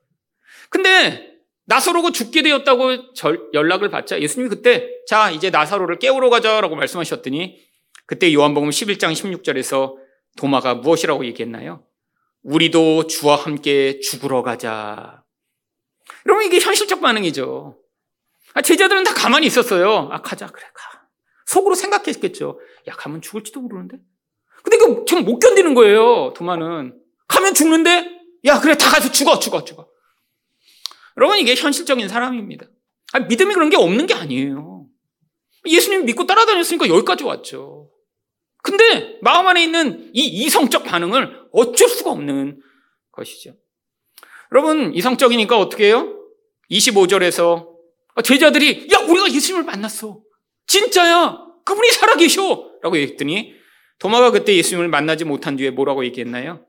근데 0.70 1.38
나사로가 1.66 2.10
죽게 2.10 2.42
되었다고 2.42 3.12
연락을 3.52 3.90
받자 3.90 4.20
예수님이 4.20 4.48
그때 4.48 4.88
자, 5.06 5.30
이제 5.30 5.50
나사로를 5.50 5.98
깨우러 5.98 6.30
가자라고 6.30 6.74
말씀하셨더니 6.74 7.60
그때 8.06 8.32
요한복음 8.32 8.70
11장 8.70 9.12
16절에서 9.12 9.94
도마가 10.38 10.74
무엇이라고 10.76 11.26
얘기했나요? 11.26 11.84
우리도 12.42 13.08
주와 13.08 13.36
함께 13.36 13.98
죽으러 14.00 14.42
가자. 14.42 15.24
여러분 16.26 16.46
이게 16.46 16.60
현실적 16.60 17.00
반응이죠. 17.00 17.76
아, 18.54 18.62
제자들은 18.62 19.04
다 19.04 19.12
가만히 19.14 19.46
있었어요. 19.46 20.08
아 20.10 20.22
가자 20.22 20.46
그래 20.46 20.64
가. 20.72 21.02
속으로 21.46 21.74
생각했겠죠. 21.74 22.58
야 22.86 22.92
가면 22.92 23.20
죽을지도 23.20 23.60
모르는데. 23.60 23.98
근데 24.62 24.78
그 24.78 25.04
지금 25.06 25.24
못 25.24 25.38
견디는 25.38 25.74
거예요. 25.74 26.32
도마는 26.34 26.98
가면 27.26 27.54
죽는데. 27.54 28.18
야 28.44 28.60
그래 28.60 28.76
다 28.76 28.90
가서 28.90 29.10
죽어 29.10 29.38
죽어 29.38 29.64
죽어. 29.64 29.88
여러분 31.16 31.38
이게 31.38 31.54
현실적인 31.56 32.08
사람입니다. 32.08 32.66
아, 33.12 33.18
믿음이 33.20 33.54
그런 33.54 33.70
게 33.70 33.76
없는 33.76 34.06
게 34.06 34.14
아니에요. 34.14 34.86
예수님 35.66 36.04
믿고 36.04 36.26
따라다녔으니까 36.26 36.88
여기까지 36.88 37.24
왔죠. 37.24 37.77
근데 38.70 39.18
마음 39.22 39.46
안에 39.46 39.64
있는 39.64 40.10
이 40.12 40.24
이성적 40.26 40.84
반응을 40.84 41.48
어쩔 41.52 41.88
수가 41.88 42.10
없는 42.10 42.60
것이죠. 43.12 43.54
여러분, 44.52 44.94
이성적이니까 44.94 45.58
어떻게 45.58 45.86
해요? 45.86 46.14
25절에서 46.70 47.68
제자들이 48.24 48.88
야, 48.92 48.98
우리가 48.98 49.32
예수님을 49.32 49.64
만났어. 49.64 50.20
진짜야. 50.66 51.38
그분이 51.64 51.90
살아계셔. 51.92 52.68
라고 52.82 52.96
얘기했더니 52.96 53.54
도마가 53.98 54.30
그때 54.30 54.54
예수님을 54.54 54.88
만나지 54.88 55.24
못한 55.24 55.56
뒤에 55.56 55.70
뭐라고 55.70 56.04
얘기했나요? 56.04 56.64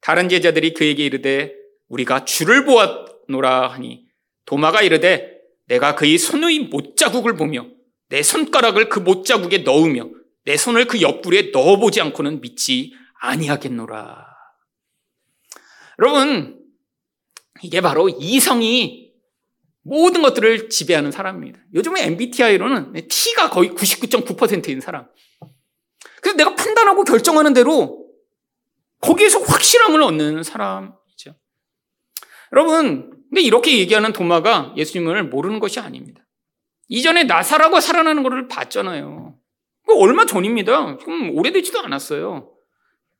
다른 0.00 0.28
제자들이 0.28 0.74
그에게 0.74 1.04
이르되 1.04 1.54
우리가 1.88 2.24
주를 2.24 2.64
보았노라 2.64 3.68
하니 3.68 4.04
도마가 4.46 4.82
이르되 4.82 5.38
내가 5.68 5.94
그의 5.94 6.18
손의 6.18 6.58
못자국을 6.70 7.36
보며 7.36 7.66
내 8.08 8.22
손가락을 8.22 8.88
그 8.88 8.98
못자국에 8.98 9.58
넣으며 9.58 10.10
내 10.44 10.56
손을 10.56 10.86
그 10.86 11.00
옆구리에 11.00 11.50
넣어보지 11.52 12.00
않고는 12.00 12.40
믿지 12.40 12.92
아니하겠노라. 13.20 14.26
여러분, 15.98 16.60
이게 17.62 17.80
바로 17.80 18.08
이성이 18.08 19.12
모든 19.82 20.22
것들을 20.22 20.68
지배하는 20.68 21.10
사람입니다. 21.10 21.60
요즘에 21.74 22.06
MBTI로는 22.06 22.92
T가 23.08 23.50
거의 23.50 23.70
99.9%인 23.70 24.80
사람. 24.80 25.08
그래서 26.20 26.36
내가 26.36 26.54
판단하고 26.54 27.04
결정하는 27.04 27.52
대로 27.52 28.08
거기에서 29.00 29.40
확실함을 29.40 30.02
얻는 30.02 30.42
사람이죠. 30.44 31.34
여러분, 32.52 33.10
근데 33.28 33.40
이렇게 33.40 33.78
얘기하는 33.78 34.12
도마가 34.12 34.74
예수님을 34.76 35.24
모르는 35.24 35.58
것이 35.58 35.80
아닙니다. 35.80 36.24
이전에 36.88 37.24
나사라고 37.24 37.80
살아나는 37.80 38.22
것을 38.22 38.48
봤잖아요. 38.48 39.36
얼마 39.98 40.26
전입니다. 40.26 40.98
지금 40.98 41.36
오래되지도 41.36 41.80
않았어요. 41.80 42.50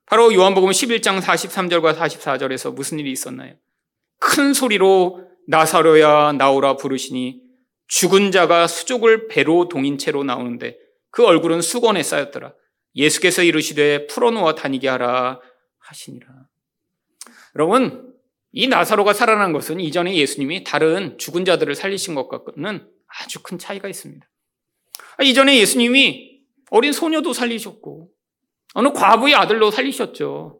바로 0.06 0.32
요한복음 0.34 0.70
11장 0.70 1.20
43절과 1.20 1.96
44절에서 1.96 2.74
무슨 2.74 2.98
일이 2.98 3.10
있었나요? 3.12 3.54
큰 4.18 4.52
소리로 4.52 5.26
나사로야 5.48 6.32
나오라 6.32 6.76
부르시니 6.76 7.40
죽은 7.88 8.30
자가 8.30 8.66
수족을 8.66 9.28
배로 9.28 9.68
동인 9.68 9.98
채로 9.98 10.24
나오는데 10.24 10.78
그 11.10 11.24
얼굴은 11.24 11.60
수건에 11.60 12.02
쌓였더라. 12.02 12.54
예수께서 12.94 13.42
이르시되 13.42 14.06
풀어놓아 14.06 14.54
다니게 14.54 14.88
하라 14.88 15.40
하시니라. 15.78 16.26
여러분, 17.56 18.14
이 18.52 18.68
나사로가 18.68 19.12
살아난 19.12 19.52
것은 19.52 19.80
이전에 19.80 20.14
예수님이 20.14 20.64
다른 20.64 21.16
죽은 21.18 21.44
자들을 21.44 21.74
살리신 21.74 22.14
것과는 22.14 22.86
아주 23.06 23.42
큰 23.42 23.58
차이가 23.58 23.88
있습니다. 23.88 24.26
이전에 25.22 25.58
예수님이 25.58 26.31
어린 26.72 26.92
소녀도 26.92 27.34
살리셨고 27.34 28.08
어느 28.74 28.92
과부의 28.92 29.34
아들로 29.34 29.70
살리셨죠. 29.70 30.58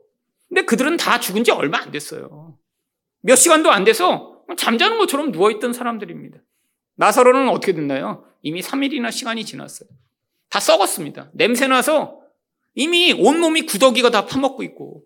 근데 0.48 0.62
그들은 0.66 0.98
다 0.98 1.18
죽은 1.18 1.42
지 1.42 1.50
얼마 1.52 1.78
안 1.78 1.90
됐어요. 1.90 2.58
몇 3.22 3.36
시간도 3.36 3.70
안 3.70 3.84
돼서 3.84 4.42
잠자는 4.58 4.98
것처럼 4.98 5.32
누워있던 5.32 5.72
사람들입니다. 5.72 6.38
나사로는 6.96 7.48
어떻게 7.48 7.72
됐나요? 7.72 8.26
이미 8.42 8.60
3일이나 8.60 9.10
시간이 9.10 9.46
지났어요. 9.46 9.88
다 10.50 10.60
썩었습니다. 10.60 11.30
냄새나서 11.32 12.20
이미 12.74 13.14
온몸이 13.18 13.62
구더기가 13.62 14.10
다 14.10 14.26
파먹고 14.26 14.62
있고 14.64 15.04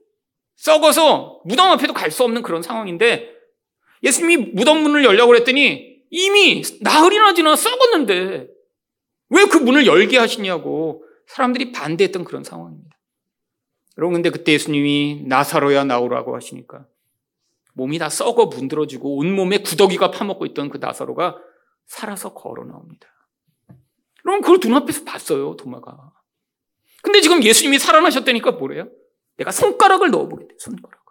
썩어서 0.57 1.41
무덤 1.45 1.71
앞에도 1.71 1.93
갈 1.93 2.11
수 2.11 2.25
없는 2.25 2.43
그런 2.43 2.63
상황인데 2.63 3.31
예수님이 4.03 4.51
무덤 4.55 4.83
문을 4.83 5.05
열려고 5.05 5.29
그랬더니 5.29 5.99
이미 6.11 6.63
나흘이나 6.81 7.35
지나 7.35 7.55
썩었는데 7.55 8.56
왜 9.31 9.45
그 9.47 9.59
문을 9.59 9.87
열게 9.87 10.19
하시냐고 10.19 11.05
사람들이 11.27 11.73
반대했던 11.73 12.25
그런 12.25 12.45
상황입니다. 12.45 12.97
여러분, 13.99 14.15
근데 14.15 14.31
그때 14.31 14.53
예수님이 14.53 15.25
나사로야 15.27 15.85
나오라고 15.85 16.35
하시니까 16.37 16.87
몸이 17.75 17.99
다 17.99 18.09
썩어 18.09 18.47
문드러지고 18.47 19.17
온몸에 19.17 19.59
구더기가 19.59 20.11
파먹고 20.11 20.47
있던 20.47 20.71
그 20.71 20.79
나사로가 20.79 21.37
살아서 21.87 22.35
걸어 22.35 22.65
나옵니다. 22.65 23.09
여러분, 24.25 24.43
그걸 24.43 24.59
눈앞에서 24.63 25.05
봤어요, 25.05 25.57
도마가. 25.57 26.13
근데 27.03 27.21
지금 27.21 27.43
예수님이 27.43 27.79
살아나셨다니까 27.79 28.53
뭐래요? 28.53 28.89
내가 29.37 29.51
손가락을 29.51 30.11
넣어보게 30.11 30.49
돼, 30.49 30.55
손가락을. 30.59 31.07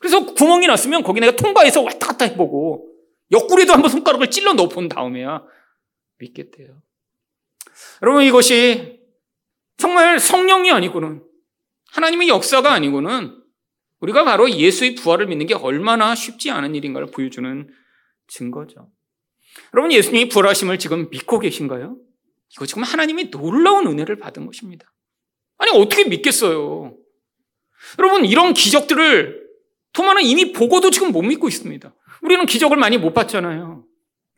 그래서 0.00 0.34
구멍이 0.34 0.66
났으면 0.66 1.02
거기 1.02 1.20
내가 1.20 1.36
통과해서 1.36 1.82
왔다 1.82 2.08
갔다 2.08 2.24
해보고 2.26 2.88
옆구리도 3.32 3.72
한번 3.72 3.90
손가락을 3.90 4.30
찔러 4.30 4.52
넣어본 4.54 4.88
다음에야 4.88 5.44
믿겠대요. 6.18 6.82
여러분 8.02 8.22
이것이 8.24 9.00
정말 9.76 10.18
성령이 10.18 10.70
아니고는 10.70 11.22
하나님의 11.92 12.28
역사가 12.28 12.72
아니고는 12.72 13.42
우리가 14.00 14.24
바로 14.24 14.50
예수의 14.50 14.94
부활을 14.94 15.26
믿는 15.26 15.46
게 15.46 15.54
얼마나 15.54 16.14
쉽지 16.14 16.50
않은 16.50 16.74
일인가를 16.74 17.10
보여주는 17.10 17.68
증거죠. 18.28 18.90
여러분 19.74 19.92
예수님이 19.92 20.28
부활하심을 20.28 20.78
지금 20.78 21.08
믿고 21.10 21.38
계신가요? 21.38 21.96
이거 22.54 22.66
지금 22.66 22.82
하나님이 22.82 23.30
놀라운 23.30 23.86
은혜를 23.86 24.18
받은 24.18 24.46
것입니다. 24.46 24.92
아니 25.58 25.70
어떻게 25.72 26.04
믿겠어요? 26.04 26.96
여러분 27.98 28.24
이런 28.24 28.52
기적들을 28.52 29.46
토마는 29.92 30.22
이미 30.22 30.52
보고도 30.52 30.90
지금 30.90 31.12
못 31.12 31.22
믿고 31.22 31.48
있습니다. 31.48 31.94
우리는 32.22 32.44
기적을 32.46 32.76
많이 32.76 32.98
못 32.98 33.14
봤잖아요. 33.14 33.84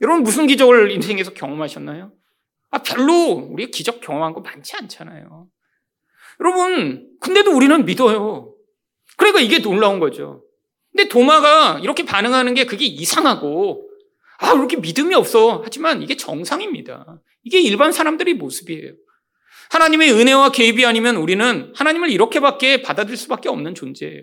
여러분 0.00 0.22
무슨 0.22 0.46
기적을 0.46 0.92
인생에서 0.92 1.32
경험하셨나요? 1.34 2.12
아, 2.70 2.78
별로 2.78 3.32
우리 3.50 3.70
기적 3.70 4.00
경험한 4.00 4.32
거 4.34 4.40
많지 4.40 4.76
않잖아요. 4.76 5.48
여러분, 6.40 7.08
근데도 7.20 7.52
우리는 7.52 7.84
믿어요. 7.84 8.54
그러니까 9.16 9.40
이게 9.40 9.58
놀라운 9.60 9.98
거죠. 9.98 10.44
근데 10.92 11.08
도마가 11.08 11.80
이렇게 11.80 12.04
반응하는 12.04 12.54
게 12.54 12.64
그게 12.66 12.84
이상하고, 12.84 13.88
아, 14.38 14.52
왜 14.52 14.58
이렇게 14.58 14.76
믿음이 14.76 15.14
없어. 15.14 15.62
하지만 15.64 16.02
이게 16.02 16.16
정상입니다. 16.16 17.20
이게 17.42 17.60
일반 17.60 17.92
사람들의 17.92 18.34
모습이에요. 18.34 18.92
하나님의 19.70 20.12
은혜와 20.12 20.52
개입이 20.52 20.84
아니면 20.86 21.16
우리는 21.16 21.72
하나님을 21.74 22.10
이렇게밖에 22.10 22.82
받아들일 22.82 23.16
수밖에 23.16 23.48
없는 23.48 23.74
존재예요. 23.74 24.22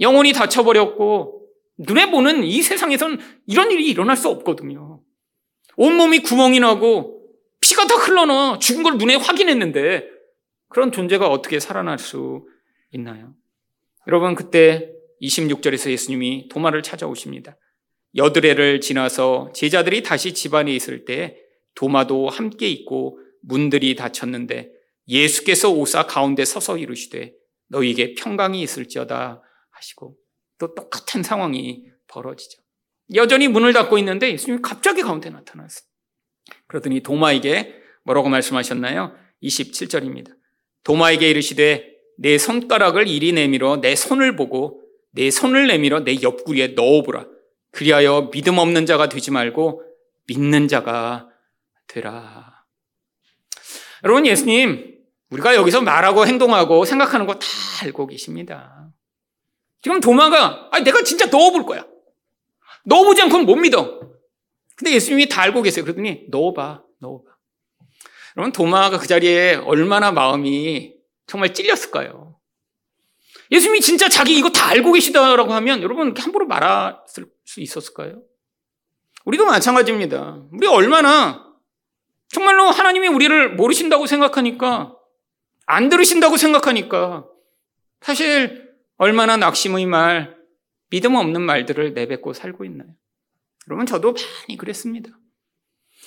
영혼이 0.00 0.32
다쳐버렸고 0.32 1.46
눈에 1.78 2.10
보는 2.10 2.44
이 2.44 2.62
세상에선 2.62 3.18
이런 3.46 3.70
일이 3.70 3.88
일어날 3.88 4.16
수 4.16 4.28
없거든요. 4.28 5.00
온몸이 5.76 6.20
구멍이 6.20 6.60
나고 6.60 7.15
피가 7.76 7.86
다 7.86 7.94
흘러나 7.96 8.58
죽은 8.58 8.82
걸 8.82 8.96
눈에 8.96 9.16
확인했는데 9.16 10.08
그런 10.70 10.90
존재가 10.90 11.28
어떻게 11.28 11.60
살아날 11.60 11.98
수 11.98 12.46
있나요? 12.90 13.34
여러분 14.08 14.34
그때 14.34 14.90
26절에서 15.20 15.90
예수님이 15.90 16.48
도마를 16.48 16.82
찾아오십니다. 16.82 17.58
여드레를 18.16 18.80
지나서 18.80 19.52
제자들이 19.54 20.02
다시 20.02 20.32
집안에 20.32 20.74
있을 20.74 21.04
때 21.04 21.36
도마도 21.74 22.30
함께 22.30 22.66
있고 22.68 23.18
문들이 23.42 23.94
닫혔는데 23.94 24.70
예수께서 25.08 25.70
오사 25.70 26.06
가운데 26.06 26.46
서서 26.46 26.78
이르시되 26.78 27.34
너희에게 27.68 28.14
평강이 28.14 28.62
있을지어다 28.62 29.42
하시고 29.70 30.16
또 30.58 30.74
똑같은 30.74 31.22
상황이 31.22 31.84
벌어지죠. 32.06 32.62
여전히 33.14 33.48
문을 33.48 33.74
닫고 33.74 33.98
있는데 33.98 34.32
예수님이 34.32 34.62
갑자기 34.62 35.02
가운데 35.02 35.28
나타났어요. 35.28 35.95
그러더니 36.68 37.00
도마에게 37.00 37.74
뭐라고 38.04 38.28
말씀하셨나요? 38.28 39.14
27절입니다. 39.42 40.34
도마에게 40.84 41.30
이르시되 41.30 41.92
내 42.18 42.38
손가락을 42.38 43.08
이리 43.08 43.32
내밀어 43.32 43.80
내 43.80 43.94
손을 43.94 44.36
보고 44.36 44.82
내 45.12 45.30
손을 45.30 45.66
내밀어 45.66 46.00
내 46.00 46.20
옆구리에 46.22 46.68
넣어보라. 46.68 47.26
그리하여 47.72 48.30
믿음 48.32 48.58
없는 48.58 48.86
자가 48.86 49.08
되지 49.08 49.30
말고 49.30 49.82
믿는 50.28 50.68
자가 50.68 51.28
되라. 51.88 52.64
여러분 54.04 54.26
예수님 54.26 54.94
우리가 55.30 55.54
여기서 55.56 55.82
말하고 55.82 56.26
행동하고 56.26 56.84
생각하는 56.84 57.26
거 57.26 57.34
다 57.34 57.46
알고 57.82 58.06
계십니다. 58.06 58.88
지금 59.82 60.00
도마가 60.00 60.70
아 60.72 60.80
내가 60.80 61.02
진짜 61.02 61.26
넣어볼 61.26 61.66
거야. 61.66 61.86
넣어보지 62.84 63.22
않고는 63.22 63.44
못 63.46 63.56
믿어. 63.56 64.00
근데 64.76 64.92
예수님이 64.92 65.28
다 65.28 65.42
알고 65.42 65.62
계세요. 65.62 65.84
그러더니 65.84 66.26
넣어봐, 66.28 66.82
넣어봐. 67.00 67.24
여러분 68.36 68.52
도마가 68.52 68.98
그 68.98 69.06
자리에 69.06 69.54
얼마나 69.54 70.12
마음이 70.12 70.94
정말 71.26 71.54
찔렸을까요? 71.54 72.38
예수님이 73.50 73.80
진짜 73.80 74.08
자기 74.08 74.36
이거 74.36 74.50
다 74.50 74.68
알고 74.68 74.92
계시다라고 74.92 75.52
하면 75.54 75.82
여러분 75.82 76.14
함부로 76.16 76.46
말했을 76.46 77.26
수 77.44 77.60
있었을까요? 77.60 78.22
우리도 79.24 79.46
마찬가지입니다. 79.46 80.42
우리 80.52 80.66
얼마나 80.66 81.46
정말로 82.28 82.64
하나님이 82.64 83.08
우리를 83.08 83.54
모르신다고 83.54 84.06
생각하니까 84.06 84.94
안 85.64 85.88
들으신다고 85.88 86.36
생각하니까 86.36 87.26
사실 88.00 88.72
얼마나 88.98 89.36
낙심의 89.36 89.86
말, 89.86 90.36
믿음 90.90 91.14
없는 91.14 91.42
말들을 91.42 91.94
내뱉고 91.94 92.32
살고 92.32 92.64
있나요? 92.64 92.88
여러분 93.68 93.86
저도 93.86 94.14
많이 94.14 94.56
그랬습니다. 94.56 95.10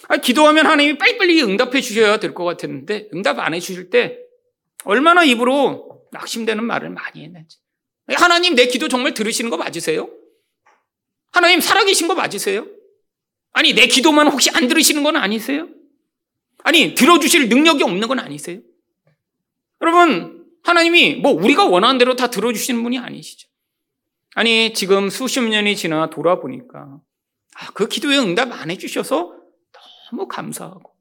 아, 0.08 0.18
기도하면 0.18 0.66
하나님이 0.66 0.98
빨리빨리 0.98 1.42
응답해 1.44 1.82
주셔야 1.82 2.18
될 2.20 2.34
것 2.34 2.44
같았는데 2.46 3.10
응답 3.14 3.40
안 3.40 3.54
해 3.54 3.60
주실 3.60 3.90
때 3.90 4.18
얼마나 4.86 5.24
입으로 5.24 6.08
낙심되는 6.12 6.64
말을 6.64 6.90
많이 6.90 7.24
했는지. 7.24 7.58
하나님 8.16 8.56
내 8.56 8.66
기도 8.68 8.88
정말 8.88 9.14
들으시는 9.14 9.50
거 9.52 9.58
맞으세요? 9.58 10.10
하나님 11.32 11.60
살아계신 11.60 12.08
거 12.08 12.16
맞으세요? 12.16 12.66
아니 13.52 13.74
내 13.74 13.88
기도만 13.88 14.28
혹시 14.28 14.50
안 14.54 14.68
들으시는 14.68 15.04
건 15.04 15.16
아니세요? 15.16 15.68
아니 16.64 16.94
들어주실 16.96 17.50
능력이 17.50 17.84
없는 17.84 18.08
건 18.08 18.20
아니세요? 18.20 18.62
여러분 19.82 20.46
하나님이 20.64 21.16
뭐 21.16 21.32
우리가 21.32 21.66
원하는 21.66 21.98
대로 21.98 22.16
다 22.16 22.30
들어주시는 22.30 22.82
분이 22.84 22.98
아니시죠. 23.00 23.48
아니 24.36 24.74
지금 24.74 25.10
수십 25.10 25.42
년이 25.42 25.76
지나 25.76 26.10
돌아보니까 26.10 26.80
아, 26.80 27.00
그 27.74 27.88
기도에 27.88 28.18
응답 28.18 28.52
안 28.52 28.72
해주셔서 28.72 29.34
너무 30.12 30.28
감사하고 30.28 30.94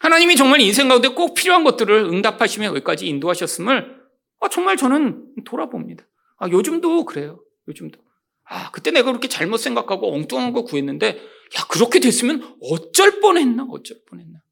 하나님이 0.00 0.36
정말 0.36 0.60
인생 0.60 0.88
가운데 0.88 1.08
꼭 1.08 1.34
필요한 1.34 1.64
것들을 1.64 1.94
응답하시며 1.94 2.66
여기까지 2.66 3.06
인도하셨음을 3.06 4.04
아, 4.40 4.48
정말 4.48 4.76
저는 4.76 5.34
돌아봅니다. 5.44 6.04
아, 6.36 6.48
요즘도 6.48 7.04
그래요. 7.06 7.42
요즘도. 7.68 7.98
아, 8.44 8.70
그때 8.72 8.90
내가 8.90 9.10
그렇게 9.10 9.28
잘못 9.28 9.56
생각하고 9.56 10.12
엉뚱한 10.12 10.52
거 10.52 10.64
구했는데, 10.64 11.16
야, 11.16 11.66
그렇게 11.70 11.98
됐으면 12.00 12.58
어쩔 12.60 13.20
뻔했나, 13.20 13.64
어쩔 13.70 14.04
뻔했나. 14.04 14.42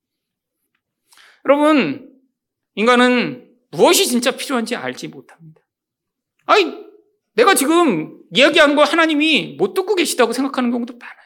여러분, 1.44 2.10
인간은 2.74 3.50
무엇이 3.70 4.06
진짜 4.06 4.30
필요한지 4.30 4.76
알지 4.76 5.08
못합니다. 5.08 5.60
아니, 6.46 6.72
내가 7.34 7.54
지금 7.54 8.22
이야기한 8.34 8.74
거 8.74 8.84
하나님이 8.84 9.56
못 9.58 9.74
듣고 9.74 9.94
계시다고 9.94 10.32
생각하는 10.32 10.70
경우도 10.70 10.94
많아요. 10.94 11.21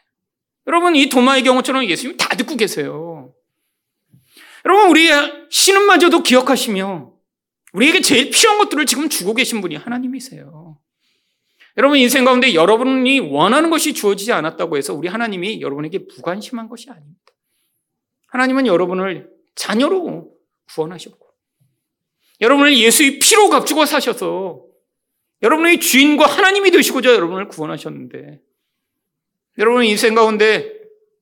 여러분, 0.66 0.96
이 0.96 1.08
도마의 1.08 1.42
경우처럼 1.42 1.84
예수님이 1.84 2.16
다 2.16 2.28
듣고 2.36 2.56
계세요. 2.56 3.32
여러분, 4.64 4.90
우리 4.90 5.08
신은마저도 5.50 6.22
기억하시며, 6.22 7.12
우리에게 7.72 8.00
제일 8.00 8.30
필요한 8.30 8.58
것들을 8.58 8.84
지금 8.86 9.08
주고 9.08 9.34
계신 9.34 9.60
분이 9.60 9.76
하나님이세요. 9.76 10.78
여러분, 11.76 11.98
인생 11.98 12.24
가운데 12.24 12.54
여러분이 12.54 13.20
원하는 13.20 13.70
것이 13.70 13.92
주어지지 13.92 14.32
않았다고 14.32 14.76
해서 14.76 14.94
우리 14.94 15.08
하나님이 15.08 15.60
여러분에게 15.60 15.98
무관심한 15.98 16.68
것이 16.68 16.90
아닙니다. 16.90 17.32
하나님은 18.28 18.66
여러분을 18.66 19.30
자녀로 19.54 20.32
구원하셨고, 20.68 21.26
여러분을 22.40 22.76
예수의 22.76 23.18
피로 23.18 23.48
값주고 23.50 23.84
사셔서 23.84 24.64
여러분의 25.42 25.80
주인과 25.80 26.26
하나님이 26.26 26.70
되시고자 26.70 27.14
여러분을 27.14 27.48
구원하셨는데, 27.48 28.40
여러분 29.58 29.84
인생 29.84 30.14
가운데 30.14 30.72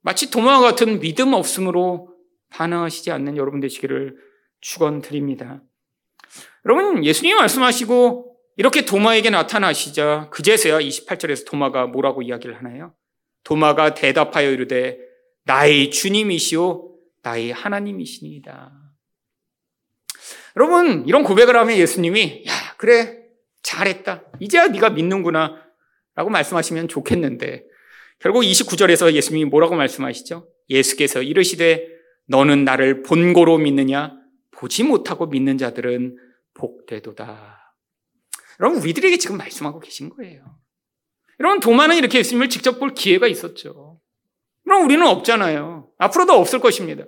마치 0.02 0.30
도마와 0.30 0.60
같은 0.60 1.00
믿음 1.00 1.32
없음으로 1.32 2.14
반응하시지 2.50 3.10
않는 3.10 3.36
여러분 3.36 3.60
되시기를 3.60 4.16
축원드립니다. 4.60 5.62
여러분 6.66 7.04
예수님이 7.04 7.34
말씀하시고 7.38 8.36
이렇게 8.56 8.84
도마에게 8.84 9.30
나타나시자 9.30 10.28
그제서야 10.30 10.78
28절에서 10.78 11.46
도마가 11.46 11.86
뭐라고 11.86 12.22
이야기를 12.22 12.56
하나요? 12.56 12.94
도마가 13.44 13.94
대답하여 13.94 14.50
이르되 14.50 14.98
나의 15.44 15.90
주님이시오 15.90 16.94
나의 17.22 17.52
하나님이시니이다. 17.52 18.72
여러분 20.56 21.04
이런 21.06 21.24
고백을 21.24 21.56
하면 21.56 21.76
예수님이 21.76 22.44
야 22.46 22.52
그래 22.76 23.24
잘했다 23.62 24.24
이제야 24.40 24.68
네가 24.68 24.90
믿는구나 24.90 25.62
라고 26.14 26.30
말씀하시면 26.30 26.88
좋겠는데 26.88 27.64
결국 28.20 28.42
29절에서 28.42 29.12
예수님이 29.12 29.44
뭐라고 29.50 29.74
말씀하시죠? 29.74 30.48
예수께서 30.70 31.22
이르시되 31.22 31.86
너는 32.26 32.64
나를 32.64 33.02
본고로 33.02 33.58
믿느냐 33.58 34.16
보지 34.52 34.82
못하고 34.84 35.26
믿는 35.26 35.58
자들은 35.58 36.16
복되도다. 36.54 37.74
여러분 38.60 38.80
우리들에게 38.80 39.18
지금 39.18 39.36
말씀하고 39.36 39.80
계신 39.80 40.08
거예요. 40.10 40.58
여러분 41.40 41.60
도마는 41.60 41.96
이렇게 41.96 42.18
예수님을 42.20 42.48
직접 42.48 42.78
볼 42.78 42.94
기회가 42.94 43.26
있었죠. 43.26 44.00
그럼 44.64 44.84
우리는 44.84 45.04
없잖아요. 45.06 45.90
앞으로도 45.98 46.32
없을 46.32 46.60
것입니다. 46.60 47.04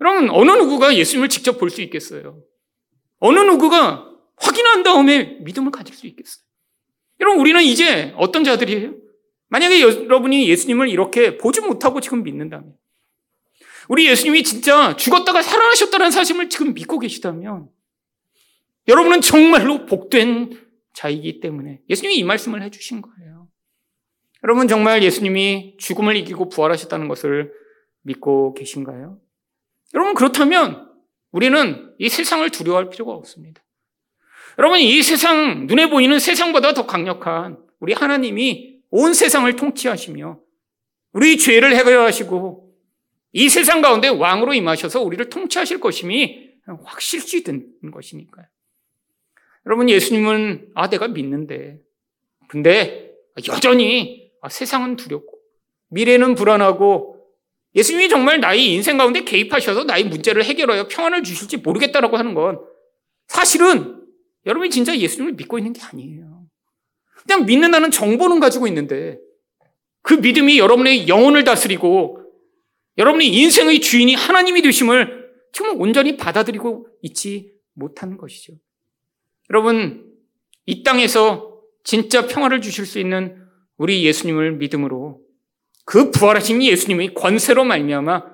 여러분 0.00 0.30
어느 0.30 0.50
누구가 0.52 0.96
예수님을 0.96 1.28
직접 1.28 1.58
볼 1.58 1.70
수 1.70 1.82
있겠어요? 1.82 2.42
어느 3.18 3.38
누구가 3.40 4.08
확인한 4.36 4.82
다음에 4.82 5.38
믿음을 5.42 5.70
가질 5.70 5.94
수 5.94 6.06
있겠어요? 6.06 6.42
여러분 7.20 7.40
우리는 7.40 7.60
이제 7.62 8.14
어떤 8.16 8.42
자들이에요? 8.42 8.94
만약에 9.50 9.80
여러분이 9.80 10.48
예수님을 10.48 10.88
이렇게 10.88 11.36
보지 11.36 11.60
못하고 11.60 12.00
지금 12.00 12.22
믿는다면 12.22 12.74
우리 13.88 14.06
예수님이 14.08 14.44
진짜 14.44 14.96
죽었다가 14.96 15.42
살아나셨다는 15.42 16.10
사실을 16.10 16.48
지금 16.48 16.72
믿고 16.74 16.98
계시다면 16.98 17.68
여러분은 18.88 19.20
정말로 19.20 19.86
복된 19.86 20.58
자이기 20.94 21.40
때문에 21.40 21.80
예수님이 21.88 22.16
이 22.16 22.24
말씀을 22.24 22.62
해주신 22.62 23.02
거예요. 23.02 23.48
여러분 24.44 24.68
정말 24.68 25.02
예수님이 25.02 25.76
죽음을 25.78 26.16
이기고 26.16 26.48
부활하셨다는 26.48 27.08
것을 27.08 27.52
믿고 28.02 28.54
계신가요? 28.54 29.18
여러분 29.94 30.14
그렇다면 30.14 30.88
우리는 31.32 31.92
이 31.98 32.08
세상을 32.08 32.48
두려워할 32.50 32.90
필요가 32.90 33.12
없습니다. 33.12 33.62
여러분 34.58 34.78
이 34.78 35.02
세상 35.02 35.66
눈에 35.66 35.90
보이는 35.90 36.18
세상보다 36.18 36.74
더 36.74 36.86
강력한 36.86 37.58
우리 37.80 37.92
하나님이 37.92 38.79
온 38.90 39.14
세상을 39.14 39.54
통치하시며 39.56 40.40
우리 41.12 41.38
죄를 41.38 41.74
해결 41.76 42.00
하시고 42.00 42.74
이 43.32 43.48
세상 43.48 43.80
가운데 43.80 44.08
왕으로 44.08 44.54
임하셔서 44.54 45.02
우리를 45.02 45.28
통치하실 45.28 45.80
것임이 45.80 46.50
확실시 46.84 47.42
된 47.44 47.66
것이니까요. 47.92 48.46
여러분 49.66 49.88
예수님은 49.88 50.72
아 50.74 50.88
내가 50.88 51.08
믿는데 51.08 51.80
근데 52.48 53.12
여전히 53.48 54.30
아, 54.40 54.48
세상은 54.48 54.96
두렵고 54.96 55.38
미래는 55.88 56.34
불안하고 56.34 57.16
예수님이 57.74 58.08
정말 58.08 58.40
나의 58.40 58.72
인생 58.72 58.96
가운데 58.96 59.22
개입하셔서 59.22 59.84
나의 59.84 60.04
문제를 60.04 60.44
해결하여 60.44 60.88
평안을 60.88 61.22
주실지 61.22 61.58
모르겠다라고 61.58 62.16
하는 62.16 62.34
건 62.34 62.60
사실은 63.28 64.04
여러분이 64.46 64.70
진짜 64.70 64.96
예수님을 64.96 65.34
믿고 65.34 65.58
있는 65.58 65.72
게 65.72 65.80
아니에요. 65.82 66.39
그냥 67.30 67.46
믿는다는 67.46 67.92
정보는 67.92 68.40
가지고 68.40 68.66
있는데 68.66 69.20
그 70.02 70.14
믿음이 70.14 70.58
여러분의 70.58 71.06
영혼을 71.06 71.44
다스리고 71.44 72.18
여러분의 72.98 73.28
인생의 73.28 73.80
주인이 73.80 74.12
하나님이 74.16 74.62
되심을 74.62 75.30
정말 75.52 75.76
온전히 75.78 76.16
받아들이고 76.16 76.88
있지 77.02 77.52
못하는 77.74 78.16
것이죠. 78.16 78.54
여러분, 79.48 80.12
이 80.66 80.82
땅에서 80.82 81.60
진짜 81.84 82.26
평화를 82.26 82.60
주실 82.60 82.84
수 82.84 82.98
있는 82.98 83.36
우리 83.76 84.04
예수님을 84.04 84.56
믿음으로 84.56 85.20
그 85.84 86.10
부활하신 86.10 86.64
예수님의 86.64 87.14
권세로 87.14 87.62
말미암아 87.62 88.24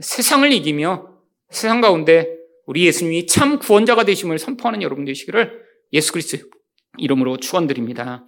세상을 0.00 0.52
이기며 0.52 1.08
세상 1.48 1.80
가운데 1.80 2.28
우리 2.66 2.84
예수님이 2.84 3.26
참 3.26 3.58
구원자가 3.58 4.04
되심을 4.04 4.38
선포하는 4.38 4.82
여러분 4.82 5.06
되시기를 5.06 5.62
예수 5.94 6.12
그리스도 6.12 6.46
이름으로 6.98 7.38
축원드립니다. 7.38 8.26